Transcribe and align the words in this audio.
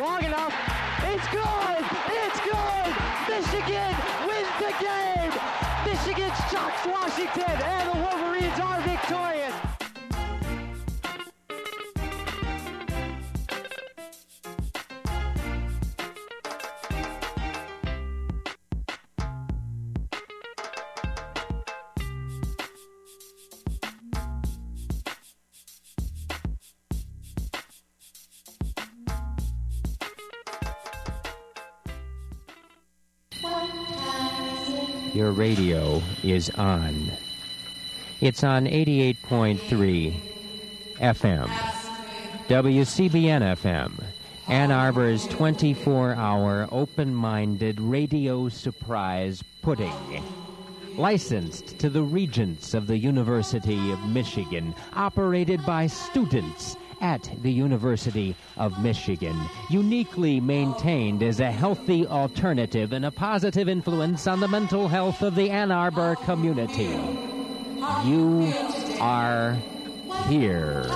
long 0.00 0.24
enough. 0.24 0.52
It's 1.04 1.26
good. 1.28 1.84
It's 2.08 2.40
good. 2.40 2.90
Michigan 3.28 3.94
wins 4.28 4.54
the 4.60 4.72
game. 4.80 5.32
Michigan 5.86 6.32
shocks 6.50 6.86
Washington, 6.86 7.56
and 7.62 7.88
the 7.88 7.96
Wolverines 8.02 8.25
radio 35.36 36.02
is 36.22 36.48
on. 36.50 37.12
It's 38.22 38.42
on 38.42 38.64
88.3 38.64 40.18
FM. 40.98 41.48
WCBN 42.48 43.56
FM. 43.56 43.92
Ann 44.48 44.70
Arbor's 44.70 45.26
24 45.26 46.14
hour 46.14 46.68
open 46.72 47.14
minded 47.14 47.78
radio 47.80 48.48
surprise 48.48 49.42
pudding. 49.60 50.22
Licensed 50.96 51.78
to 51.80 51.90
the 51.90 52.02
regents 52.02 52.72
of 52.72 52.86
the 52.86 52.96
University 52.96 53.92
of 53.92 54.08
Michigan, 54.08 54.74
operated 54.94 55.64
by 55.66 55.86
students 55.86 56.76
at 57.00 57.30
the 57.42 57.52
University 57.52 58.34
of 58.56 58.80
Michigan, 58.82 59.38
uniquely 59.70 60.40
maintained 60.40 61.22
as 61.22 61.40
a 61.40 61.50
healthy 61.50 62.06
alternative 62.06 62.92
and 62.92 63.04
a 63.04 63.10
positive 63.10 63.68
influence 63.68 64.26
on 64.26 64.40
the 64.40 64.48
mental 64.48 64.88
health 64.88 65.22
of 65.22 65.34
the 65.34 65.50
Ann 65.50 65.70
Arbor 65.70 66.16
community. 66.16 66.98
You 68.04 68.52
are 69.00 69.56
here. 70.28 70.86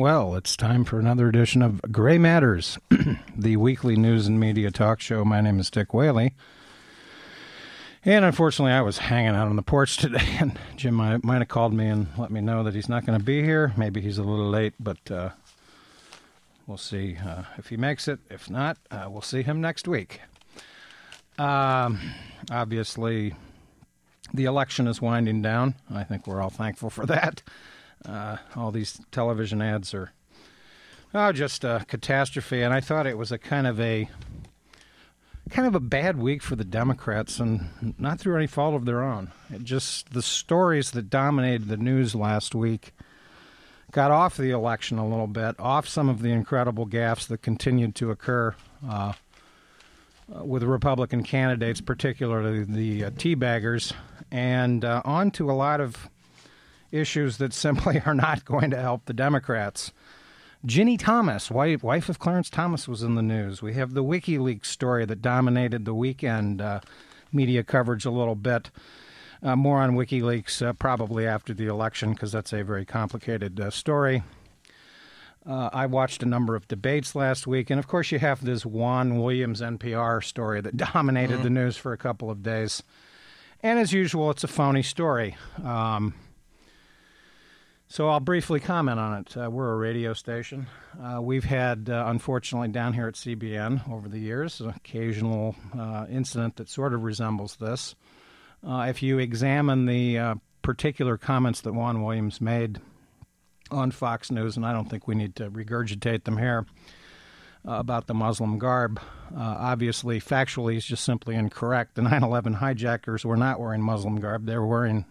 Well, 0.00 0.34
it's 0.34 0.56
time 0.56 0.84
for 0.86 0.98
another 0.98 1.28
edition 1.28 1.60
of 1.60 1.82
Gray 1.92 2.16
Matters, 2.16 2.78
the 3.36 3.58
weekly 3.58 3.96
news 3.96 4.26
and 4.26 4.40
media 4.40 4.70
talk 4.70 4.98
show. 4.98 5.26
My 5.26 5.42
name 5.42 5.60
is 5.60 5.68
Dick 5.68 5.92
Whaley. 5.92 6.32
And 8.02 8.24
unfortunately, 8.24 8.72
I 8.72 8.80
was 8.80 8.96
hanging 8.96 9.34
out 9.34 9.48
on 9.48 9.56
the 9.56 9.62
porch 9.62 9.96
today, 9.98 10.38
and 10.40 10.58
Jim 10.74 10.94
might, 10.94 11.22
might 11.22 11.40
have 11.40 11.48
called 11.48 11.74
me 11.74 11.86
and 11.86 12.06
let 12.16 12.30
me 12.30 12.40
know 12.40 12.62
that 12.62 12.74
he's 12.74 12.88
not 12.88 13.04
going 13.04 13.18
to 13.18 13.22
be 13.22 13.42
here. 13.42 13.74
Maybe 13.76 14.00
he's 14.00 14.16
a 14.16 14.22
little 14.22 14.48
late, 14.48 14.72
but 14.80 15.10
uh, 15.10 15.32
we'll 16.66 16.78
see 16.78 17.18
uh, 17.22 17.42
if 17.58 17.68
he 17.68 17.76
makes 17.76 18.08
it. 18.08 18.20
If 18.30 18.48
not, 18.48 18.78
uh, 18.90 19.04
we'll 19.10 19.20
see 19.20 19.42
him 19.42 19.60
next 19.60 19.86
week. 19.86 20.22
Um, 21.38 22.00
obviously, 22.50 23.34
the 24.32 24.46
election 24.46 24.86
is 24.86 25.02
winding 25.02 25.42
down. 25.42 25.74
I 25.90 26.04
think 26.04 26.26
we're 26.26 26.40
all 26.40 26.48
thankful 26.48 26.88
for 26.88 27.04
that. 27.04 27.42
Uh, 28.04 28.38
all 28.56 28.70
these 28.70 29.00
television 29.10 29.60
ads 29.60 29.92
are 29.94 30.12
oh, 31.14 31.32
just 31.32 31.64
a 31.64 31.84
catastrophe. 31.88 32.62
And 32.62 32.72
I 32.72 32.80
thought 32.80 33.06
it 33.06 33.18
was 33.18 33.32
a 33.32 33.38
kind 33.38 33.66
of 33.66 33.80
a 33.80 34.08
kind 35.50 35.66
of 35.66 35.74
a 35.74 35.80
bad 35.80 36.16
week 36.16 36.42
for 36.42 36.54
the 36.54 36.64
Democrats, 36.64 37.40
and 37.40 37.94
not 37.98 38.20
through 38.20 38.36
any 38.36 38.46
fault 38.46 38.74
of 38.74 38.84
their 38.84 39.02
own. 39.02 39.32
It 39.52 39.64
just 39.64 40.12
the 40.12 40.22
stories 40.22 40.92
that 40.92 41.10
dominated 41.10 41.68
the 41.68 41.76
news 41.76 42.14
last 42.14 42.54
week 42.54 42.92
got 43.90 44.12
off 44.12 44.36
the 44.36 44.50
election 44.50 44.98
a 44.98 45.08
little 45.08 45.26
bit, 45.26 45.58
off 45.58 45.88
some 45.88 46.08
of 46.08 46.22
the 46.22 46.30
incredible 46.30 46.86
gaffes 46.86 47.26
that 47.26 47.42
continued 47.42 47.94
to 47.96 48.10
occur. 48.10 48.54
Uh, 48.88 49.12
with 50.44 50.62
Republican 50.62 51.24
candidates, 51.24 51.80
particularly 51.80 52.62
the 52.62 53.06
uh, 53.06 53.10
teabaggers, 53.10 53.92
and 54.30 54.84
uh, 54.84 55.02
on 55.04 55.32
to 55.32 55.50
a 55.50 55.52
lot 55.52 55.80
of 55.80 56.08
issues 56.92 57.38
that 57.38 57.52
simply 57.52 58.02
are 58.06 58.14
not 58.14 58.44
going 58.44 58.70
to 58.70 58.80
help 58.80 59.04
the 59.04 59.12
Democrats. 59.12 59.92
Ginni 60.66 60.98
Thomas, 60.98 61.50
wife, 61.50 61.82
wife 61.82 62.08
of 62.10 62.18
Clarence 62.18 62.50
Thomas, 62.50 62.86
was 62.86 63.02
in 63.02 63.14
the 63.14 63.22
news. 63.22 63.62
We 63.62 63.74
have 63.74 63.94
the 63.94 64.04
WikiLeaks 64.04 64.66
story 64.66 65.06
that 65.06 65.22
dominated 65.22 65.86
the 65.86 65.94
weekend 65.94 66.60
uh, 66.60 66.80
media 67.32 67.64
coverage 67.64 68.04
a 68.04 68.10
little 68.10 68.34
bit. 68.34 68.70
Uh, 69.42 69.56
more 69.56 69.78
on 69.78 69.92
WikiLeaks 69.92 70.66
uh, 70.66 70.74
probably 70.74 71.26
after 71.26 71.54
the 71.54 71.66
election 71.66 72.12
because 72.12 72.30
that's 72.30 72.52
a 72.52 72.62
very 72.62 72.84
complicated 72.84 73.58
uh, 73.58 73.70
story. 73.70 74.22
Uh, 75.48 75.70
I 75.72 75.86
watched 75.86 76.22
a 76.22 76.26
number 76.26 76.54
of 76.54 76.68
debates 76.68 77.14
last 77.14 77.46
week, 77.46 77.70
and 77.70 77.78
of 77.78 77.88
course, 77.88 78.12
you 78.12 78.18
have 78.18 78.44
this 78.44 78.66
Juan 78.66 79.18
Williams 79.18 79.62
NPR 79.62 80.22
story 80.22 80.60
that 80.60 80.76
dominated 80.94 81.42
the 81.42 81.48
news 81.48 81.78
for 81.78 81.94
a 81.94 81.98
couple 81.98 82.30
of 82.30 82.42
days. 82.42 82.82
And 83.62 83.78
as 83.78 83.92
usual, 83.94 84.30
it's 84.30 84.44
a 84.44 84.48
phony 84.48 84.82
story. 84.82 85.36
Um, 85.64 86.14
so 87.90 88.08
I'll 88.08 88.20
briefly 88.20 88.60
comment 88.60 89.00
on 89.00 89.18
it. 89.18 89.36
Uh, 89.36 89.50
we're 89.50 89.72
a 89.72 89.76
radio 89.76 90.14
station. 90.14 90.68
Uh, 91.02 91.20
we've 91.20 91.44
had, 91.44 91.90
uh, 91.90 92.04
unfortunately, 92.06 92.68
down 92.68 92.92
here 92.92 93.08
at 93.08 93.14
CBN 93.14 93.90
over 93.90 94.08
the 94.08 94.20
years, 94.20 94.60
an 94.60 94.70
occasional 94.70 95.56
uh, 95.76 96.06
incident 96.08 96.54
that 96.56 96.68
sort 96.68 96.94
of 96.94 97.02
resembles 97.02 97.56
this. 97.56 97.96
Uh, 98.64 98.86
if 98.88 99.02
you 99.02 99.18
examine 99.18 99.86
the 99.86 100.16
uh, 100.16 100.34
particular 100.62 101.18
comments 101.18 101.62
that 101.62 101.72
Juan 101.74 102.04
Williams 102.04 102.40
made 102.40 102.78
on 103.72 103.90
Fox 103.90 104.30
News, 104.30 104.56
and 104.56 104.64
I 104.64 104.72
don't 104.72 104.88
think 104.88 105.08
we 105.08 105.16
need 105.16 105.34
to 105.36 105.50
regurgitate 105.50 106.22
them 106.22 106.38
here, 106.38 106.66
about 107.64 108.06
the 108.06 108.14
Muslim 108.14 108.58
garb. 108.58 109.00
Obviously, 109.36 110.18
factually, 110.20 110.74
he's 110.74 110.84
just 110.84 111.04
simply 111.04 111.34
incorrect. 111.34 111.96
The 111.96 112.02
9 112.02 112.22
11 112.22 112.54
hijackers 112.54 113.24
were 113.24 113.36
not 113.36 113.60
wearing 113.60 113.82
Muslim 113.82 114.20
garb, 114.20 114.46
they 114.46 114.56
were 114.56 114.66
wearing 114.66 115.04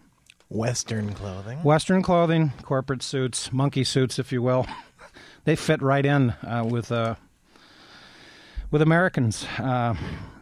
Western 0.50 1.14
clothing. 1.14 1.62
Western 1.62 2.02
clothing, 2.02 2.52
corporate 2.62 3.04
suits, 3.04 3.52
monkey 3.52 3.84
suits, 3.84 4.18
if 4.18 4.32
you 4.32 4.42
will. 4.42 4.66
they 5.44 5.54
fit 5.54 5.80
right 5.80 6.04
in 6.04 6.30
uh, 6.42 6.66
with 6.68 6.90
uh, 6.90 7.14
with 8.72 8.82
Americans. 8.82 9.46
Uh, 9.58 9.94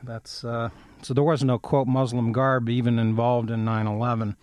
that's 0.03 0.45
uh, 0.45 0.71
so 1.03 1.13
there 1.13 1.23
was 1.23 1.45
no 1.45 1.59
quote 1.59 1.87
Muslim 1.87 2.33
garb 2.33 2.71
even 2.71 2.99
involved 2.99 3.51
in 3.51 3.67
9/11. 3.67 4.35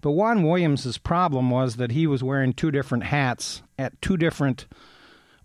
But 0.00 0.12
Juan 0.12 0.42
Williams's 0.42 0.96
problem 0.96 1.50
was 1.50 1.76
that 1.76 1.92
he 1.92 2.06
was 2.06 2.24
wearing 2.24 2.54
two 2.54 2.70
different 2.70 3.04
hats 3.04 3.62
at 3.78 4.00
two 4.00 4.16
different 4.16 4.66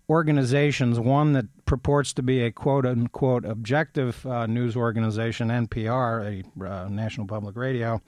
organizations. 0.08 0.98
One 0.98 1.34
that 1.34 1.44
purports 1.66 2.14
to 2.14 2.22
be 2.22 2.42
a 2.42 2.50
quote 2.50 2.86
unquote 2.86 3.44
objective 3.44 4.24
uh, 4.24 4.46
news 4.46 4.76
organization, 4.76 5.48
NPR, 5.48 6.42
a 6.58 6.66
uh, 6.66 6.88
National 6.88 7.26
Public 7.26 7.54
Radio 7.54 8.00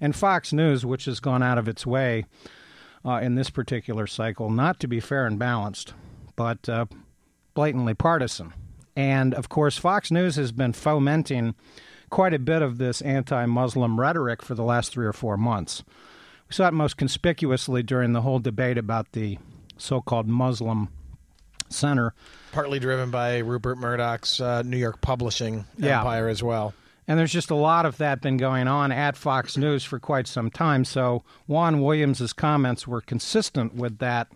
and 0.00 0.14
Fox 0.14 0.52
News, 0.52 0.84
which 0.86 1.04
has 1.06 1.20
gone 1.20 1.42
out 1.42 1.58
of 1.58 1.68
its 1.68 1.86
way 1.86 2.24
uh, 3.04 3.20
in 3.22 3.34
this 3.34 3.50
particular 3.50 4.06
cycle 4.06 4.50
not 4.50 4.80
to 4.80 4.88
be 4.88 5.00
fair 5.00 5.26
and 5.26 5.38
balanced, 5.38 5.94
but 6.34 6.68
uh, 6.68 6.86
blatantly 7.54 7.94
partisan. 7.94 8.52
And 8.94 9.34
of 9.34 9.48
course, 9.48 9.76
Fox 9.78 10.10
News 10.10 10.36
has 10.36 10.52
been 10.52 10.72
fomenting 10.72 11.54
quite 12.10 12.32
a 12.34 12.38
bit 12.38 12.62
of 12.62 12.78
this 12.78 13.02
anti 13.02 13.44
Muslim 13.46 14.00
rhetoric 14.00 14.42
for 14.42 14.54
the 14.54 14.62
last 14.64 14.92
three 14.92 15.06
or 15.06 15.12
four 15.12 15.36
months. 15.36 15.82
We 16.48 16.54
saw 16.54 16.68
it 16.68 16.74
most 16.74 16.96
conspicuously 16.96 17.82
during 17.82 18.12
the 18.12 18.22
whole 18.22 18.38
debate 18.38 18.78
about 18.78 19.12
the 19.12 19.38
so 19.76 20.00
called 20.00 20.28
Muslim 20.28 20.88
Center. 21.68 22.14
Partly 22.52 22.78
driven 22.78 23.10
by 23.10 23.38
Rupert 23.38 23.76
Murdoch's 23.78 24.40
uh, 24.40 24.62
New 24.62 24.76
York 24.76 25.00
publishing 25.00 25.64
Yeah. 25.76 25.98
empire 25.98 26.28
as 26.28 26.42
well. 26.42 26.72
And 27.08 27.18
there's 27.18 27.32
just 27.32 27.50
a 27.50 27.56
lot 27.56 27.86
of 27.86 27.98
that 27.98 28.20
been 28.20 28.36
going 28.36 28.66
on 28.66 28.90
at 28.90 29.16
Fox 29.16 29.56
News 29.56 29.84
for 29.84 30.00
quite 30.00 30.26
some 30.26 30.50
time. 30.50 30.84
So 30.84 31.22
Juan 31.46 31.80
Williams's 31.80 32.32
comments 32.32 32.86
were 32.86 33.00
consistent 33.00 33.74
with 33.74 33.98
that 33.98 34.28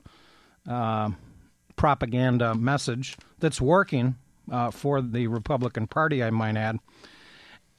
uh, 0.68 1.10
propaganda 1.74 2.54
message 2.54 3.16
that's 3.40 3.60
working 3.60 4.16
uh, 4.50 4.70
for 4.70 5.00
the 5.00 5.26
Republican 5.26 5.86
Party, 5.86 6.22
I 6.22 6.30
might 6.30 6.56
add, 6.56 6.78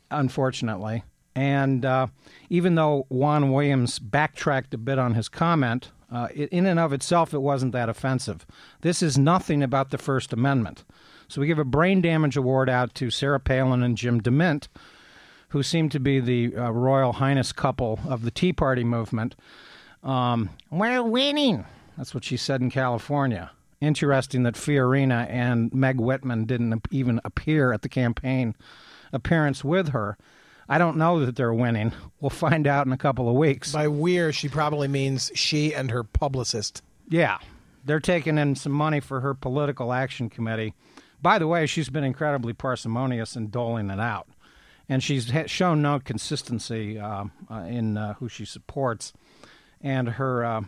unfortunately. 0.09 1.03
And 1.35 1.85
uh, 1.85 2.07
even 2.49 2.75
though 2.75 3.05
Juan 3.09 3.51
Williams 3.51 3.99
backtracked 3.99 4.73
a 4.73 4.77
bit 4.77 4.99
on 4.99 5.13
his 5.13 5.29
comment, 5.29 5.91
Uh, 6.11 6.27
in 6.33 6.65
and 6.65 6.79
of 6.79 6.91
itself, 6.91 7.33
it 7.33 7.39
wasn't 7.39 7.71
that 7.71 7.87
offensive. 7.87 8.45
This 8.81 9.01
is 9.01 9.17
nothing 9.17 9.63
about 9.63 9.91
the 9.91 9.97
First 9.97 10.33
Amendment. 10.33 10.83
So 11.27 11.39
we 11.39 11.47
give 11.47 11.59
a 11.59 11.63
brain 11.63 12.01
damage 12.01 12.35
award 12.35 12.69
out 12.69 12.93
to 12.95 13.09
Sarah 13.09 13.39
Palin 13.39 13.81
and 13.81 13.97
Jim 13.97 14.19
DeMint, 14.19 14.67
who 15.49 15.63
seem 15.63 15.87
to 15.89 15.99
be 15.99 16.19
the 16.19 16.55
uh, 16.55 16.71
Royal 16.71 17.13
Highness 17.13 17.53
couple 17.53 17.99
of 18.05 18.23
the 18.23 18.31
Tea 18.31 18.51
Party 18.51 18.83
movement. 18.83 19.35
Um, 20.03 20.49
We're 20.69 21.03
winning. 21.03 21.65
That's 21.97 22.13
what 22.13 22.25
she 22.25 22.35
said 22.35 22.59
in 22.59 22.69
California. 22.69 23.51
Interesting 23.79 24.43
that 24.43 24.55
Fiorina 24.55 25.29
and 25.29 25.73
Meg 25.73 25.99
Whitman 25.99 26.45
didn't 26.45 26.85
even 26.91 27.21
appear 27.23 27.71
at 27.71 27.81
the 27.81 27.89
campaign 27.89 28.55
appearance 29.13 29.63
with 29.63 29.89
her. 29.89 30.17
I 30.71 30.77
don't 30.77 30.95
know 30.95 31.25
that 31.25 31.35
they're 31.35 31.53
winning. 31.53 31.91
We'll 32.21 32.29
find 32.29 32.65
out 32.65 32.85
in 32.87 32.93
a 32.93 32.97
couple 32.97 33.27
of 33.27 33.35
weeks. 33.35 33.73
By 33.73 33.89
we're, 33.89 34.31
she 34.31 34.47
probably 34.47 34.87
means 34.87 35.29
she 35.35 35.75
and 35.75 35.91
her 35.91 36.01
publicist. 36.01 36.81
Yeah, 37.09 37.39
they're 37.83 37.99
taking 37.99 38.37
in 38.37 38.55
some 38.55 38.71
money 38.71 39.01
for 39.01 39.19
her 39.19 39.33
political 39.33 39.91
action 39.91 40.29
committee. 40.29 40.73
By 41.21 41.39
the 41.39 41.47
way, 41.47 41.65
she's 41.65 41.89
been 41.89 42.05
incredibly 42.05 42.53
parsimonious 42.53 43.35
in 43.35 43.49
doling 43.49 43.89
it 43.89 43.99
out, 43.99 44.29
and 44.87 45.03
she's 45.03 45.31
ha- 45.31 45.45
shown 45.45 45.81
no 45.81 45.99
consistency 45.99 46.97
uh, 46.97 47.25
uh, 47.49 47.55
in 47.63 47.97
uh, 47.97 48.13
who 48.13 48.29
she 48.29 48.45
supports, 48.45 49.11
and 49.81 50.07
her, 50.07 50.45
uh, 50.45 50.61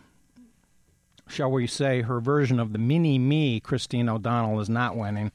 shall 1.29 1.49
we 1.49 1.65
say, 1.65 2.01
her 2.01 2.19
version 2.19 2.59
of 2.59 2.73
the 2.73 2.77
mini 2.77 3.17
me, 3.17 3.61
Christine 3.61 4.09
O'Donnell, 4.09 4.59
is 4.59 4.67
not 4.67 4.97
winning. 4.97 5.31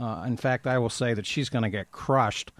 Uh, 0.00 0.24
in 0.26 0.38
fact, 0.38 0.66
I 0.66 0.78
will 0.78 0.88
say 0.88 1.12
that 1.12 1.26
she's 1.26 1.50
going 1.50 1.64
to 1.64 1.68
get 1.68 1.92
crushed 1.92 2.52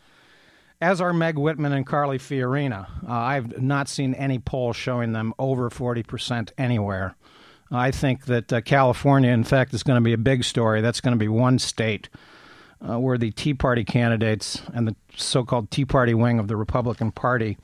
as 0.80 1.00
are 1.00 1.12
Meg 1.12 1.36
Whitman 1.36 1.72
and 1.72 1.86
Carly 1.86 2.18
Fiorina. 2.18 2.88
Uh, 3.06 3.12
I've 3.12 3.60
not 3.60 3.88
seen 3.88 4.14
any 4.14 4.38
polls 4.38 4.76
showing 4.76 5.12
them 5.12 5.34
over 5.38 5.70
40% 5.70 6.50
anywhere. 6.56 7.16
I 7.70 7.90
think 7.90 8.26
that 8.26 8.52
uh, 8.52 8.60
California, 8.60 9.30
in 9.30 9.44
fact, 9.44 9.74
is 9.74 9.82
going 9.82 9.98
to 9.98 10.04
be 10.04 10.12
a 10.12 10.18
big 10.18 10.44
story. 10.44 10.80
That's 10.80 11.00
going 11.00 11.12
to 11.12 11.18
be 11.18 11.28
one 11.28 11.58
state 11.58 12.08
uh, 12.80 12.98
where 12.98 13.18
the 13.18 13.30
Tea 13.32 13.54
Party 13.54 13.84
candidates 13.84 14.62
and 14.72 14.88
the 14.88 14.96
so 15.16 15.44
called 15.44 15.70
Tea 15.70 15.84
Party 15.84 16.14
wing 16.14 16.38
of 16.38 16.48
the 16.48 16.56
Republican 16.56 17.12
Party 17.12 17.58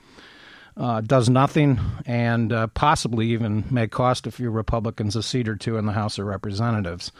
uh, 0.76 1.00
does 1.00 1.28
nothing 1.28 1.78
and 2.04 2.52
uh, 2.52 2.66
possibly 2.68 3.28
even 3.28 3.64
may 3.70 3.86
cost 3.86 4.26
a 4.26 4.30
few 4.30 4.50
Republicans 4.50 5.14
a 5.14 5.22
seat 5.22 5.48
or 5.48 5.56
two 5.56 5.76
in 5.76 5.86
the 5.86 5.92
House 5.92 6.18
of 6.18 6.26
Representatives. 6.26 7.12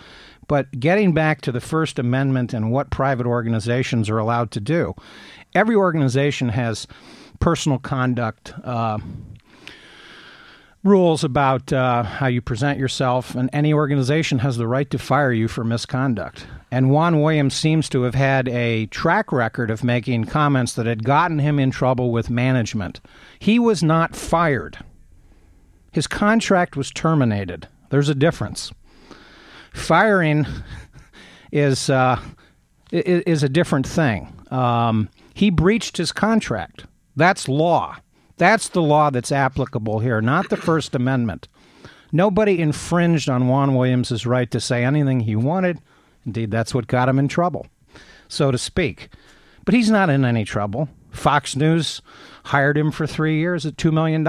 But 0.47 0.71
getting 0.79 1.15
back 1.15 1.41
to 1.43 1.53
the 1.53 1.61
First 1.61 1.99
Amendment 1.99 2.53
and 2.53 2.71
what 2.71 2.91
private 2.91 3.27
organizations 3.27 4.11
are 4.11 4.19
allowed 4.19 4.51
to 4.53 4.61
do, 4.61 4.95
every 5.55 5.77
organization 5.77 6.49
has 6.51 6.87
personal 7.41 7.79
conduct 7.79 8.53
uh, 8.65 8.99
rules 10.83 11.25
about 11.25 11.73
uh, 11.73 12.03
how 12.03 12.27
you 12.27 12.43
present 12.43 12.79
yourself, 12.79 13.35
and 13.35 13.49
any 13.53 13.73
organization 13.73 14.41
has 14.41 14.57
the 14.57 14.69
right 14.69 14.91
to 14.91 14.99
fire 14.99 15.33
you 15.33 15.49
for 15.49 15.65
misconduct. 15.65 16.47
And 16.75 16.91
Juan 16.91 17.21
Williams 17.21 17.55
seems 17.55 17.88
to 17.91 18.03
have 18.03 18.17
had 18.17 18.49
a 18.49 18.87
track 18.87 19.31
record 19.31 19.71
of 19.71 19.85
making 19.85 20.25
comments 20.25 20.73
that 20.73 20.87
had 20.87 21.05
gotten 21.05 21.38
him 21.38 21.61
in 21.61 21.71
trouble 21.71 22.11
with 22.11 22.29
management. 22.29 23.00
He 23.38 23.61
was 23.61 23.85
not 23.85 24.17
fired. 24.17 24.79
His 25.93 26.09
contract 26.09 26.76
was 26.76 26.91
terminated. 26.91 27.69
There's 27.91 28.09
a 28.09 28.15
difference. 28.15 28.73
Firing 29.73 30.47
is 31.53 31.88
uh, 31.91 32.21
is 32.91 33.44
a 33.44 33.49
different 33.49 33.87
thing. 33.87 34.32
Um, 34.50 35.11
he 35.32 35.50
breached 35.50 35.97
his 35.97 36.11
contract. 36.11 36.87
That's 37.15 37.47
law. 37.47 37.99
That's 38.37 38.69
the 38.69 38.82
law 38.82 39.11
that's 39.11 39.31
applicable 39.31 40.00
here, 40.00 40.21
not 40.21 40.50
the 40.50 40.56
First 40.56 40.97
Amendment. 40.97 41.47
Nobody 42.11 42.59
infringed 42.59 43.31
on 43.31 43.47
Juan 43.47 43.76
Williams's 43.76 44.26
right 44.26 44.50
to 44.50 44.59
say 44.59 44.85
anything 44.85 45.21
he 45.21 45.37
wanted. 45.37 45.79
Indeed, 46.26 46.50
that's 46.50 46.75
what 46.75 46.87
got 46.87 47.09
him 47.09 47.19
in 47.19 47.29
trouble, 47.29 47.67
so 48.29 48.50
to 48.50 48.59
speak. 48.59 49.09
But 49.65 49.75
he's 49.75 49.91
not 49.91 50.11
in 50.11 50.25
any 50.25 50.44
trouble. 50.44 50.88
Fox 51.11 51.56
News 51.56 52.03
hired 52.47 52.76
him 52.76 52.91
for 52.91 53.06
three 53.06 53.38
years 53.38 53.65
at 53.65 53.76
$2 53.76 53.93
million. 53.93 54.25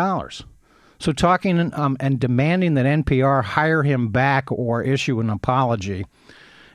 So, 0.98 1.12
talking 1.12 1.74
um, 1.74 1.98
and 2.00 2.20
demanding 2.20 2.76
that 2.76 2.86
NPR 2.86 3.44
hire 3.44 3.84
him 3.84 4.10
back 4.10 4.50
or 4.52 4.82
issue 4.82 5.20
an 5.20 5.30
apology 5.30 6.06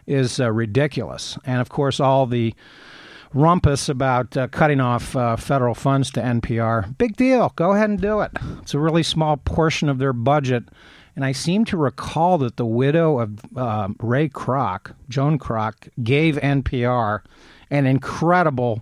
is 0.06 0.40
uh, 0.40 0.50
ridiculous. 0.52 1.38
And 1.44 1.61
of 1.61 1.70
course, 1.70 2.00
all 2.00 2.26
the 2.26 2.55
rumpus 3.32 3.88
about 3.88 4.37
uh, 4.37 4.49
cutting 4.49 4.81
off 4.81 5.14
uh, 5.17 5.37
federal 5.37 5.75
funds 5.75 6.11
to 6.11 6.20
NPR. 6.20 6.96
Big 6.99 7.17
deal. 7.17 7.52
Go 7.56 7.72
ahead 7.72 7.90
and 7.90 8.00
do 8.00 8.20
it. 8.20 8.32
It's 8.61 8.75
a 8.75 8.78
really 8.78 9.02
small 9.02 9.37
portion 9.37 9.88
of 9.88 9.99
their 9.99 10.12
budget. 10.12 10.64
And 11.16 11.24
I 11.24 11.32
seem 11.32 11.64
to 11.66 11.76
recall 11.76 12.38
that 12.38 12.56
the 12.56 12.66
widow 12.66 13.18
of 13.18 13.40
uh, 13.56 13.88
Ray 13.98 14.28
Kroc, 14.28 14.94
Joan 15.08 15.38
Kroc, 15.38 15.88
gave 16.02 16.36
NPR 16.36 17.20
an 17.70 17.86
incredible 17.86 18.80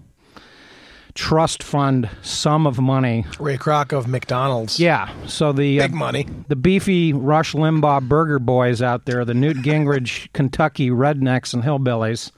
trust 1.14 1.62
fund 1.62 2.08
sum 2.22 2.66
of 2.66 2.78
money. 2.78 3.24
Ray 3.40 3.56
Kroc 3.58 3.92
of 3.92 4.06
McDonald's. 4.06 4.78
Yeah. 4.78 5.10
So 5.26 5.52
the 5.52 5.78
Big 5.78 5.92
money. 5.92 6.26
the 6.48 6.54
beefy 6.56 7.12
Rush 7.12 7.54
Limbaugh 7.54 8.06
burger 8.08 8.38
boys 8.38 8.82
out 8.82 9.04
there, 9.04 9.24
the 9.24 9.34
Newt 9.34 9.56
Gingrich 9.58 10.28
Kentucky 10.32 10.90
rednecks 10.90 11.54
and 11.54 11.64
hillbillies. 11.64 12.30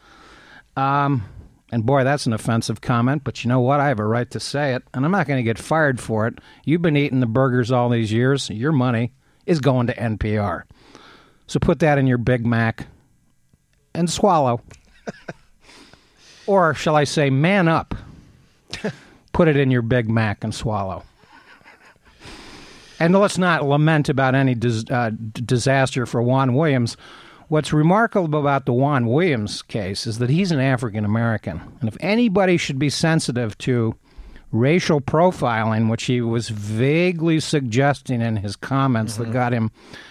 Um, 0.76 1.24
and 1.72 1.84
boy, 1.84 2.04
that's 2.04 2.26
an 2.26 2.32
offensive 2.32 2.80
comment, 2.80 3.22
but 3.22 3.44
you 3.44 3.48
know 3.48 3.60
what? 3.60 3.80
I 3.80 3.88
have 3.88 4.00
a 4.00 4.04
right 4.06 4.30
to 4.30 4.40
say 4.40 4.74
it, 4.74 4.82
and 4.94 5.04
I'm 5.04 5.10
not 5.12 5.26
going 5.26 5.38
to 5.38 5.42
get 5.44 5.58
fired 5.58 6.00
for 6.00 6.26
it. 6.26 6.38
You've 6.64 6.82
been 6.82 6.96
eating 6.96 7.20
the 7.20 7.26
burgers 7.26 7.70
all 7.70 7.90
these 7.90 8.12
years. 8.12 8.48
Your 8.50 8.72
money 8.72 9.12
is 9.50 9.60
going 9.60 9.88
to 9.88 9.94
NPR. 9.94 10.62
So 11.48 11.58
put 11.58 11.80
that 11.80 11.98
in 11.98 12.06
your 12.06 12.18
Big 12.18 12.46
Mac 12.46 12.86
and 13.92 14.08
swallow. 14.08 14.62
or 16.46 16.72
shall 16.72 16.94
I 16.94 17.02
say, 17.02 17.30
man 17.30 17.66
up. 17.66 17.92
put 19.32 19.48
it 19.48 19.56
in 19.56 19.72
your 19.72 19.82
Big 19.82 20.08
Mac 20.08 20.44
and 20.44 20.54
swallow. 20.54 21.02
And 23.00 23.12
let's 23.18 23.38
not 23.38 23.64
lament 23.64 24.08
about 24.08 24.36
any 24.36 24.54
dis- 24.54 24.84
uh, 24.88 25.10
d- 25.10 25.42
disaster 25.44 26.06
for 26.06 26.22
Juan 26.22 26.54
Williams. 26.54 26.96
What's 27.48 27.72
remarkable 27.72 28.38
about 28.38 28.66
the 28.66 28.72
Juan 28.72 29.06
Williams 29.06 29.62
case 29.62 30.06
is 30.06 30.18
that 30.18 30.30
he's 30.30 30.52
an 30.52 30.60
African 30.60 31.04
American. 31.04 31.60
And 31.80 31.88
if 31.88 31.96
anybody 31.98 32.56
should 32.56 32.78
be 32.78 32.90
sensitive 32.90 33.58
to 33.58 33.96
racial 34.52 35.00
profiling, 35.00 35.90
which 35.90 36.04
he 36.04 36.20
was 36.20 36.48
vaguely 36.48 37.40
suggesting 37.40 38.20
in 38.20 38.36
his 38.36 38.56
comments 38.56 39.16
that 39.16 39.32
got 39.32 39.52
him 39.52 39.70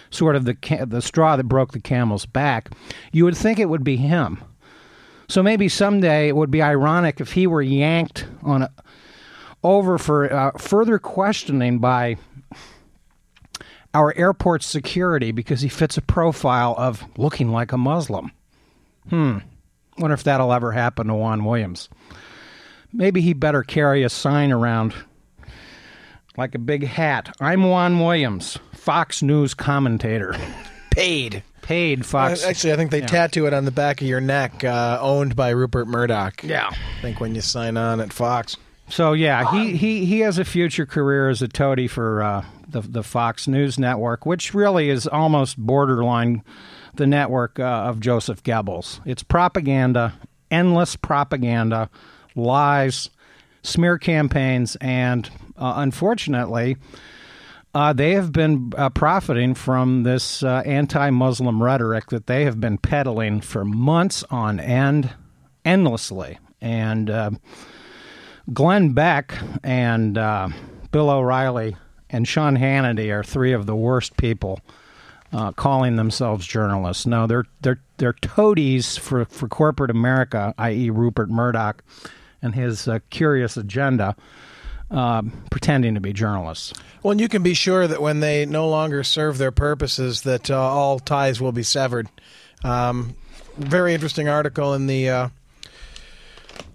sort 0.10 0.36
of 0.36 0.46
the, 0.46 0.56
ca- 0.56 0.86
the 0.86 1.02
straw 1.02 1.36
that 1.36 1.44
broke 1.44 1.74
the 1.74 1.80
camel's 1.80 2.26
back, 2.26 2.70
you 3.12 3.26
would 3.26 3.38
think 3.38 3.60
it 3.60 3.70
would 3.70 3.84
be 3.84 3.98
him. 3.98 4.42
So 5.28 5.44
maybe 5.44 5.70
someday 5.70 6.28
it 6.28 6.36
would 6.36 6.52
be 6.52 6.62
ironic 6.62 7.22
if 7.22 7.34
he 7.34 7.48
were 7.48 7.62
yanked 7.62 8.26
on 8.42 8.64
a, 8.64 8.72
over 9.64 9.98
for 9.98 10.32
uh, 10.34 10.52
further 10.58 10.98
questioning 10.98 11.80
by 11.80 12.18
our 13.94 14.16
airport 14.16 14.64
security 14.64 15.32
because 15.32 15.62
he 15.62 15.70
fits 15.70 15.98
a 15.98 16.02
profile 16.02 16.76
of 16.78 17.06
looking 17.18 17.52
like 17.52 17.72
a 17.72 17.78
Muslim. 17.78 18.32
Hmm. 19.10 19.40
Wonder 19.98 20.14
if 20.14 20.24
that'll 20.24 20.54
ever 20.54 20.72
happen 20.72 21.08
to 21.08 21.14
Juan 21.14 21.44
Williams. 21.44 21.90
Maybe 22.92 23.22
he 23.22 23.34
better 23.34 23.64
carry 23.64 24.04
a 24.04 24.10
sign 24.10 24.52
around 24.52 24.94
like 26.38 26.56
a 26.56 26.60
big 26.60 26.86
hat. 26.86 27.36
I'm 27.40 27.64
Juan 27.70 28.00
Williams, 28.00 28.58
Fox 28.74 29.22
News 29.22 29.54
commentator. 29.54 30.36
Paid. 30.92 31.44
Paid 31.62 32.06
Fox. 32.06 32.44
Uh, 32.44 32.48
Actually, 32.50 32.74
I 32.74 32.76
think 32.78 32.92
they 32.92 33.02
Yeah. 33.02 33.06
tattoo 33.08 33.46
it 33.46 33.54
on 33.54 33.66
the 33.66 33.72
back 33.72 34.02
of 34.02 34.08
your 34.08 34.20
neck, 34.22 34.64
uh, 34.64 34.98
owned 35.02 35.36
by 35.36 35.50
Rupert 35.50 35.88
Murdoch. 35.88 36.44
yeah. 36.44 36.70
I 36.72 37.02
think 37.02 37.20
when 37.20 37.36
you 37.36 37.42
sign 37.42 37.78
on 37.78 38.00
at 38.02 38.12
Fox. 38.12 38.58
So 38.90 39.14
yeah, 39.14 39.52
he, 39.52 39.76
he, 39.78 40.06
he 40.06 40.22
has 40.22 40.40
a 40.40 40.46
future 40.46 40.88
career 40.88 41.30
as 41.30 41.44
a 41.44 41.48
toady 41.48 41.88
for 41.88 42.24
uh, 42.24 42.44
the 42.68 42.82
the 42.82 43.04
Fox 43.04 43.48
News 43.48 43.78
network, 43.78 44.26
which 44.26 44.56
really 44.56 44.90
is 44.90 45.06
almost 45.06 45.60
borderline 45.60 46.44
the 46.96 47.06
network 47.06 47.60
uh, 47.60 47.64
of 47.64 48.00
Joseph 48.00 48.42
Goebbels. 48.42 49.00
It's 49.06 49.22
propaganda, 49.22 50.14
endless 50.50 50.96
propaganda, 50.96 51.92
lies, 52.40 53.10
smear 53.64 53.98
campaigns, 53.98 54.76
and 54.82 55.30
uh, 55.58 55.74
unfortunately, 55.78 56.78
uh, 57.76 57.94
they 57.94 58.14
have 58.14 58.32
been 58.32 58.72
uh, 58.78 58.90
profiting 58.90 59.54
from 59.54 60.04
this 60.04 60.42
uh, 60.42 60.64
anti-Muslim 60.66 61.62
rhetoric 61.62 62.08
that 62.08 62.28
they 62.28 62.46
have 62.46 62.60
been 62.60 62.78
peddling 62.78 63.42
for 63.42 63.64
months 63.64 64.24
on 64.30 64.60
end, 64.60 65.12
endlessly, 65.66 66.40
and. 66.62 67.10
Uh, 67.10 67.32
Glenn 68.54 68.94
Beck 68.94 69.38
and 69.64 70.18
uh, 70.18 70.50
Bill 70.92 71.10
O'Reilly 71.10 71.76
and 72.10 72.28
Sean 72.28 72.58
Hannity 72.58 73.14
are 73.14 73.24
three 73.24 73.54
of 73.54 73.66
the 73.66 73.76
worst 73.76 74.18
people 74.18 74.60
uh, 75.32 75.52
calling 75.52 75.96
themselves 75.96 76.48
journalists. 76.48 77.06
No, 77.06 77.28
they're 77.28 77.46
they're 77.62 77.82
they're 77.98 78.14
toadies 78.14 78.98
for 78.98 79.26
for 79.26 79.48
corporate 79.48 79.92
America, 79.92 80.54
i.e., 80.58 80.90
Rupert 80.90 81.30
Murdoch 81.30 81.84
and 82.42 82.56
his 82.56 82.88
uh, 82.88 83.00
curious 83.10 83.58
agenda. 83.58 84.16
uh, 84.92 85.22
pretending 85.52 85.94
to 85.94 86.00
be 86.02 86.14
journalists. 86.14 86.74
Well, 87.04 87.12
and 87.12 87.22
you 87.22 87.30
can 87.30 87.44
be 87.44 87.54
sure 87.54 87.88
that 87.88 88.02
when 88.02 88.22
they 88.22 88.46
no 88.48 88.68
longer 88.70 89.04
serve 89.04 89.38
their 89.38 89.52
purposes, 89.52 90.24
that 90.24 90.50
uh, 90.50 90.60
all 90.60 90.98
ties 91.00 91.40
will 91.40 91.52
be 91.52 91.62
severed. 91.62 92.08
Um, 92.64 93.16
very 93.56 93.94
interesting 93.94 94.28
article 94.28 94.74
in 94.74 94.88
the 94.88 95.10
uh, 95.10 95.30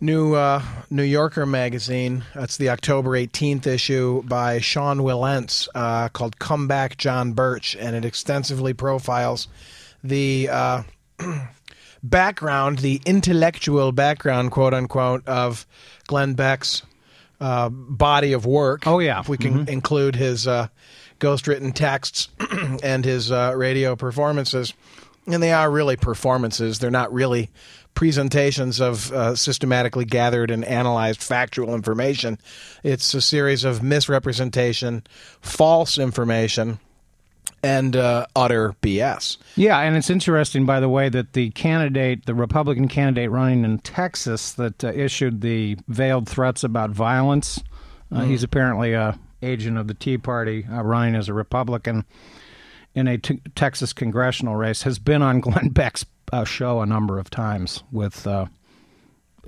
new 0.00 0.35
uh, 0.35 0.62
New 0.90 1.02
Yorker 1.02 1.44
magazine. 1.47 2.25
That's 2.35 2.56
the 2.56 2.68
October 2.71 3.11
18th 3.11 3.66
issue 3.66 4.23
by 4.23 4.61
Sean 4.61 4.99
Wilentz 4.99 5.68
uh, 5.75 6.09
called 6.11 6.38
"Come 6.38 6.68
Back, 6.68 6.97
John 6.97 7.33
Birch," 7.33 7.75
and 7.76 7.97
it 7.97 8.04
extensively 8.04 8.75
profiles 8.75 9.49
the 10.02 10.49
uh, 10.50 10.83
background, 12.04 12.78
the 12.78 13.00
intellectual 13.04 13.90
background, 13.90 14.52
quote 14.52 14.75
unquote, 14.75 15.26
of 15.26 15.66
Glenn 16.06 16.34
Beck's 16.34 16.82
uh, 17.40 17.68
body 17.70 18.32
of 18.32 18.46
work. 18.46 18.87
Oh, 18.87 19.00
yeah. 19.00 19.20
if 19.20 19.28
we 19.28 19.38
can 19.38 19.68
include 19.68 20.14
his 20.14 20.46
uh, 20.46 20.68
ghost-written 21.18 21.73
texts 21.73 22.28
and 22.82 23.04
his 23.04 23.32
uh, 23.32 23.54
radio 23.56 23.96
performances, 23.96 24.75
and 25.26 25.42
they 25.42 25.52
are 25.52 25.70
really 25.70 25.96
performances. 25.96 26.78
They're 26.78 26.90
not 26.90 27.12
really 27.12 27.50
presentations 27.94 28.80
of 28.80 29.12
uh, 29.12 29.37
systematically 29.37 30.04
gathered 30.04 30.50
and 30.50 30.64
analyzed 30.64 31.23
factual 31.23 31.75
information. 31.75 32.38
It's 32.82 33.14
a 33.14 33.20
series 33.20 33.64
of 33.64 33.82
misrepresentation, 33.82 35.04
false 35.40 35.96
information, 35.96 36.78
and 37.62 37.96
uh, 37.96 38.26
utter 38.36 38.74
BS. 38.82 39.38
Yeah, 39.56 39.78
and 39.80 39.96
it's 39.96 40.10
interesting, 40.10 40.66
by 40.66 40.80
the 40.80 40.88
way, 40.88 41.08
that 41.08 41.32
the 41.32 41.50
candidate, 41.50 42.26
the 42.26 42.34
Republican 42.34 42.88
candidate 42.88 43.30
running 43.30 43.64
in 43.64 43.78
Texas, 43.78 44.52
that 44.52 44.84
uh, 44.84 44.92
issued 44.92 45.40
the 45.40 45.78
veiled 45.88 46.28
threats 46.28 46.62
about 46.62 46.90
violence. 46.90 47.62
Uh, 48.12 48.24
He's 48.24 48.42
apparently 48.42 48.92
a 48.92 49.18
agent 49.42 49.78
of 49.78 49.88
the 49.88 49.94
Tea 49.94 50.18
Party, 50.18 50.66
uh, 50.70 50.82
running 50.82 51.14
as 51.14 51.28
a 51.28 51.34
Republican 51.34 52.04
in 52.94 53.08
a 53.08 53.18
t- 53.18 53.40
Texas 53.54 53.92
congressional 53.92 54.56
race. 54.56 54.82
Has 54.82 54.98
been 54.98 55.22
on 55.22 55.40
Glenn 55.40 55.68
Beck's 55.70 56.04
uh, 56.32 56.44
show 56.44 56.80
a 56.80 56.86
number 56.86 57.18
of 57.18 57.30
times 57.30 57.82
with. 57.90 58.26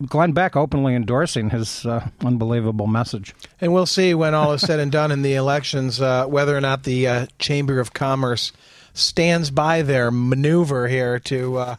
Glenn 0.05 0.33
Beck 0.33 0.57
openly 0.57 0.95
endorsing 0.95 1.51
his 1.51 1.87
uh, 1.87 2.09
unbelievable 2.21 2.87
message. 2.87 3.35
And 3.61 3.73
we'll 3.73 3.87
see 3.87 4.15
when 4.15 4.35
all 4.35 4.53
is 4.53 4.61
said 4.61 4.81
and 4.81 4.93
done 4.93 5.11
in 5.11 5.23
the 5.23 5.35
elections 5.35 6.01
uh, 6.01 6.27
whether 6.27 6.57
or 6.57 6.61
not 6.61 6.83
the 6.83 7.09
uh, 7.09 7.27
Chamber 7.39 7.81
of 7.81 7.93
Commerce 7.93 8.53
stands 8.93 9.51
by 9.51 9.83
their 9.83 10.11
maneuver 10.11 10.89
here 10.89 11.19
to 11.21 11.57
uh, 11.57 11.77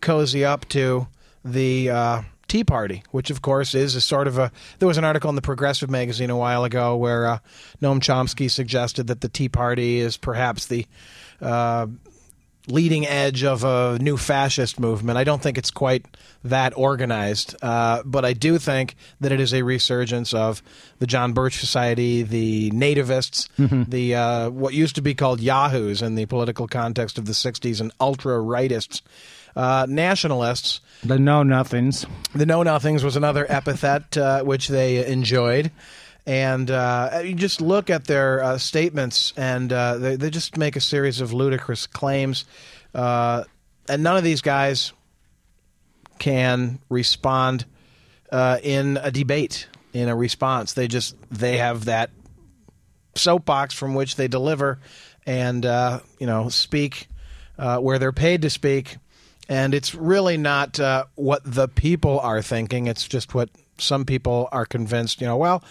cozy 0.00 0.44
up 0.44 0.68
to 0.70 1.06
the 1.44 1.90
uh, 1.90 2.22
Tea 2.48 2.64
Party, 2.64 3.02
which 3.10 3.30
of 3.30 3.42
course 3.42 3.74
is 3.74 3.94
a 3.94 4.00
sort 4.00 4.26
of 4.26 4.38
a. 4.38 4.52
There 4.78 4.88
was 4.88 4.98
an 4.98 5.04
article 5.04 5.30
in 5.30 5.36
the 5.36 5.42
Progressive 5.42 5.90
magazine 5.90 6.30
a 6.30 6.36
while 6.36 6.64
ago 6.64 6.96
where 6.96 7.26
uh, 7.26 7.38
Noam 7.82 8.00
Chomsky 8.00 8.50
suggested 8.50 9.08
that 9.08 9.20
the 9.20 9.28
Tea 9.28 9.48
Party 9.48 9.98
is 9.98 10.16
perhaps 10.16 10.66
the 10.66 10.86
leading 12.66 13.06
edge 13.06 13.44
of 13.44 13.62
a 13.64 13.98
new 14.00 14.16
fascist 14.16 14.80
movement. 14.80 15.18
I 15.18 15.24
don't 15.24 15.42
think 15.42 15.58
it's 15.58 15.70
quite 15.70 16.06
that 16.44 16.72
organized, 16.76 17.54
uh, 17.62 18.02
but 18.04 18.24
I 18.24 18.32
do 18.32 18.58
think 18.58 18.96
that 19.20 19.32
it 19.32 19.40
is 19.40 19.52
a 19.52 19.62
resurgence 19.62 20.32
of 20.32 20.62
the 20.98 21.06
John 21.06 21.32
Birch 21.32 21.58
Society, 21.58 22.22
the 22.22 22.70
nativists, 22.70 23.48
the 23.88 24.14
uh, 24.14 24.50
what 24.50 24.74
used 24.74 24.94
to 24.96 25.02
be 25.02 25.14
called 25.14 25.40
Yahoos 25.40 26.02
in 26.02 26.14
the 26.14 26.26
political 26.26 26.66
context 26.66 27.18
of 27.18 27.26
the 27.26 27.32
'60s, 27.32 27.80
and 27.80 27.92
ultra 28.00 28.38
rightists, 28.38 29.02
uh, 29.56 29.86
nationalists. 29.88 30.80
The 31.02 31.18
know 31.18 31.42
nothings. 31.42 32.06
The 32.34 32.46
Know 32.46 32.62
Nothings 32.62 33.04
was 33.04 33.16
another 33.16 33.46
epithet 33.48 34.16
uh, 34.16 34.42
which 34.42 34.68
they 34.68 35.06
enjoyed. 35.06 35.70
And 36.26 36.70
uh, 36.70 37.20
you 37.22 37.34
just 37.34 37.60
look 37.60 37.90
at 37.90 38.06
their 38.06 38.42
uh, 38.42 38.58
statements, 38.58 39.34
and 39.36 39.70
uh, 39.72 39.98
they, 39.98 40.16
they 40.16 40.30
just 40.30 40.56
make 40.56 40.74
a 40.74 40.80
series 40.80 41.20
of 41.20 41.34
ludicrous 41.34 41.86
claims. 41.86 42.46
Uh, 42.94 43.44
and 43.88 44.02
none 44.02 44.16
of 44.16 44.24
these 44.24 44.40
guys 44.40 44.92
can 46.18 46.78
respond 46.88 47.66
uh, 48.32 48.58
in 48.62 48.98
a 49.02 49.10
debate, 49.10 49.68
in 49.92 50.08
a 50.08 50.16
response. 50.16 50.72
They 50.72 50.88
just 50.88 51.14
they 51.30 51.58
have 51.58 51.86
that 51.86 52.10
soapbox 53.14 53.74
from 53.74 53.94
which 53.94 54.16
they 54.16 54.28
deliver, 54.28 54.78
and 55.26 55.66
uh, 55.66 56.00
you 56.18 56.26
know 56.26 56.48
speak 56.48 57.08
where 57.56 57.98
they're 57.98 58.12
paid 58.12 58.42
to 58.42 58.50
speak. 58.50 58.96
And 59.46 59.74
it's 59.74 59.94
really 59.94 60.38
not 60.38 60.78
what 61.16 61.42
the 61.44 61.68
people 61.68 62.18
are 62.20 62.40
thinking. 62.40 62.86
It's 62.86 63.06
just 63.06 63.34
what 63.34 63.50
some 63.76 64.06
people 64.06 64.48
are 64.52 64.64
convinced. 64.64 65.20
You 65.20 65.26
know, 65.26 65.36
well, 65.36 65.62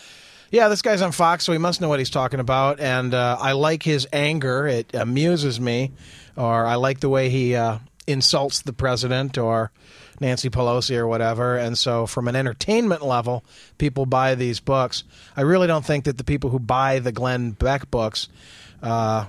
yeah, 0.54 0.68
this 0.68 0.84
guy's 0.84 1.02
on 1.02 1.12
Fox, 1.12 1.44
so 1.44 1.52
he 1.52 1.58
must 1.58 1.82
know 1.82 1.90
what 1.90 1.98
he's 1.98 2.12
talking 2.12 2.40
about. 2.40 2.80
And 2.80 3.16
uh, 3.16 3.38
I 3.42 3.54
like 3.54 3.82
his 3.82 4.08
anger; 4.14 4.68
it 4.68 4.94
amuses 4.94 5.60
me. 5.60 5.94
Or 6.38 6.68
I 6.68 6.76
like 6.76 7.00
the 7.00 7.10
way 7.10 7.30
he 7.30 7.56
uh, 7.56 7.80
insults 8.06 8.62
the 8.62 8.72
president 8.72 9.40
or 9.40 9.72
Nancy 10.20 10.52
Pelosi 10.52 10.96
or 10.96 11.08
whatever. 11.08 11.58
And 11.58 11.76
so, 11.76 12.06
from 12.06 12.28
an 12.28 12.36
entertainment 12.36 13.02
level, 13.02 13.44
people 13.80 14.06
buy 14.06 14.36
these 14.36 14.60
books. 14.60 15.04
I 15.36 15.42
really 15.42 15.66
don't 15.66 15.84
think 15.84 16.06
that 16.06 16.20
the 16.20 16.24
people 16.24 16.52
who 16.52 16.60
buy 16.60 17.00
the 17.00 17.12
Glenn 17.12 17.52
Beck 17.52 17.90
books 17.90 18.30
uh, 18.84 19.26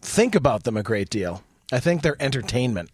think 0.00 0.36
about 0.36 0.62
them 0.62 0.76
a 0.76 0.84
great 0.84 1.10
deal. 1.10 1.42
I 1.72 1.80
think 1.80 2.02
they're 2.02 2.22
entertainment. 2.22 2.90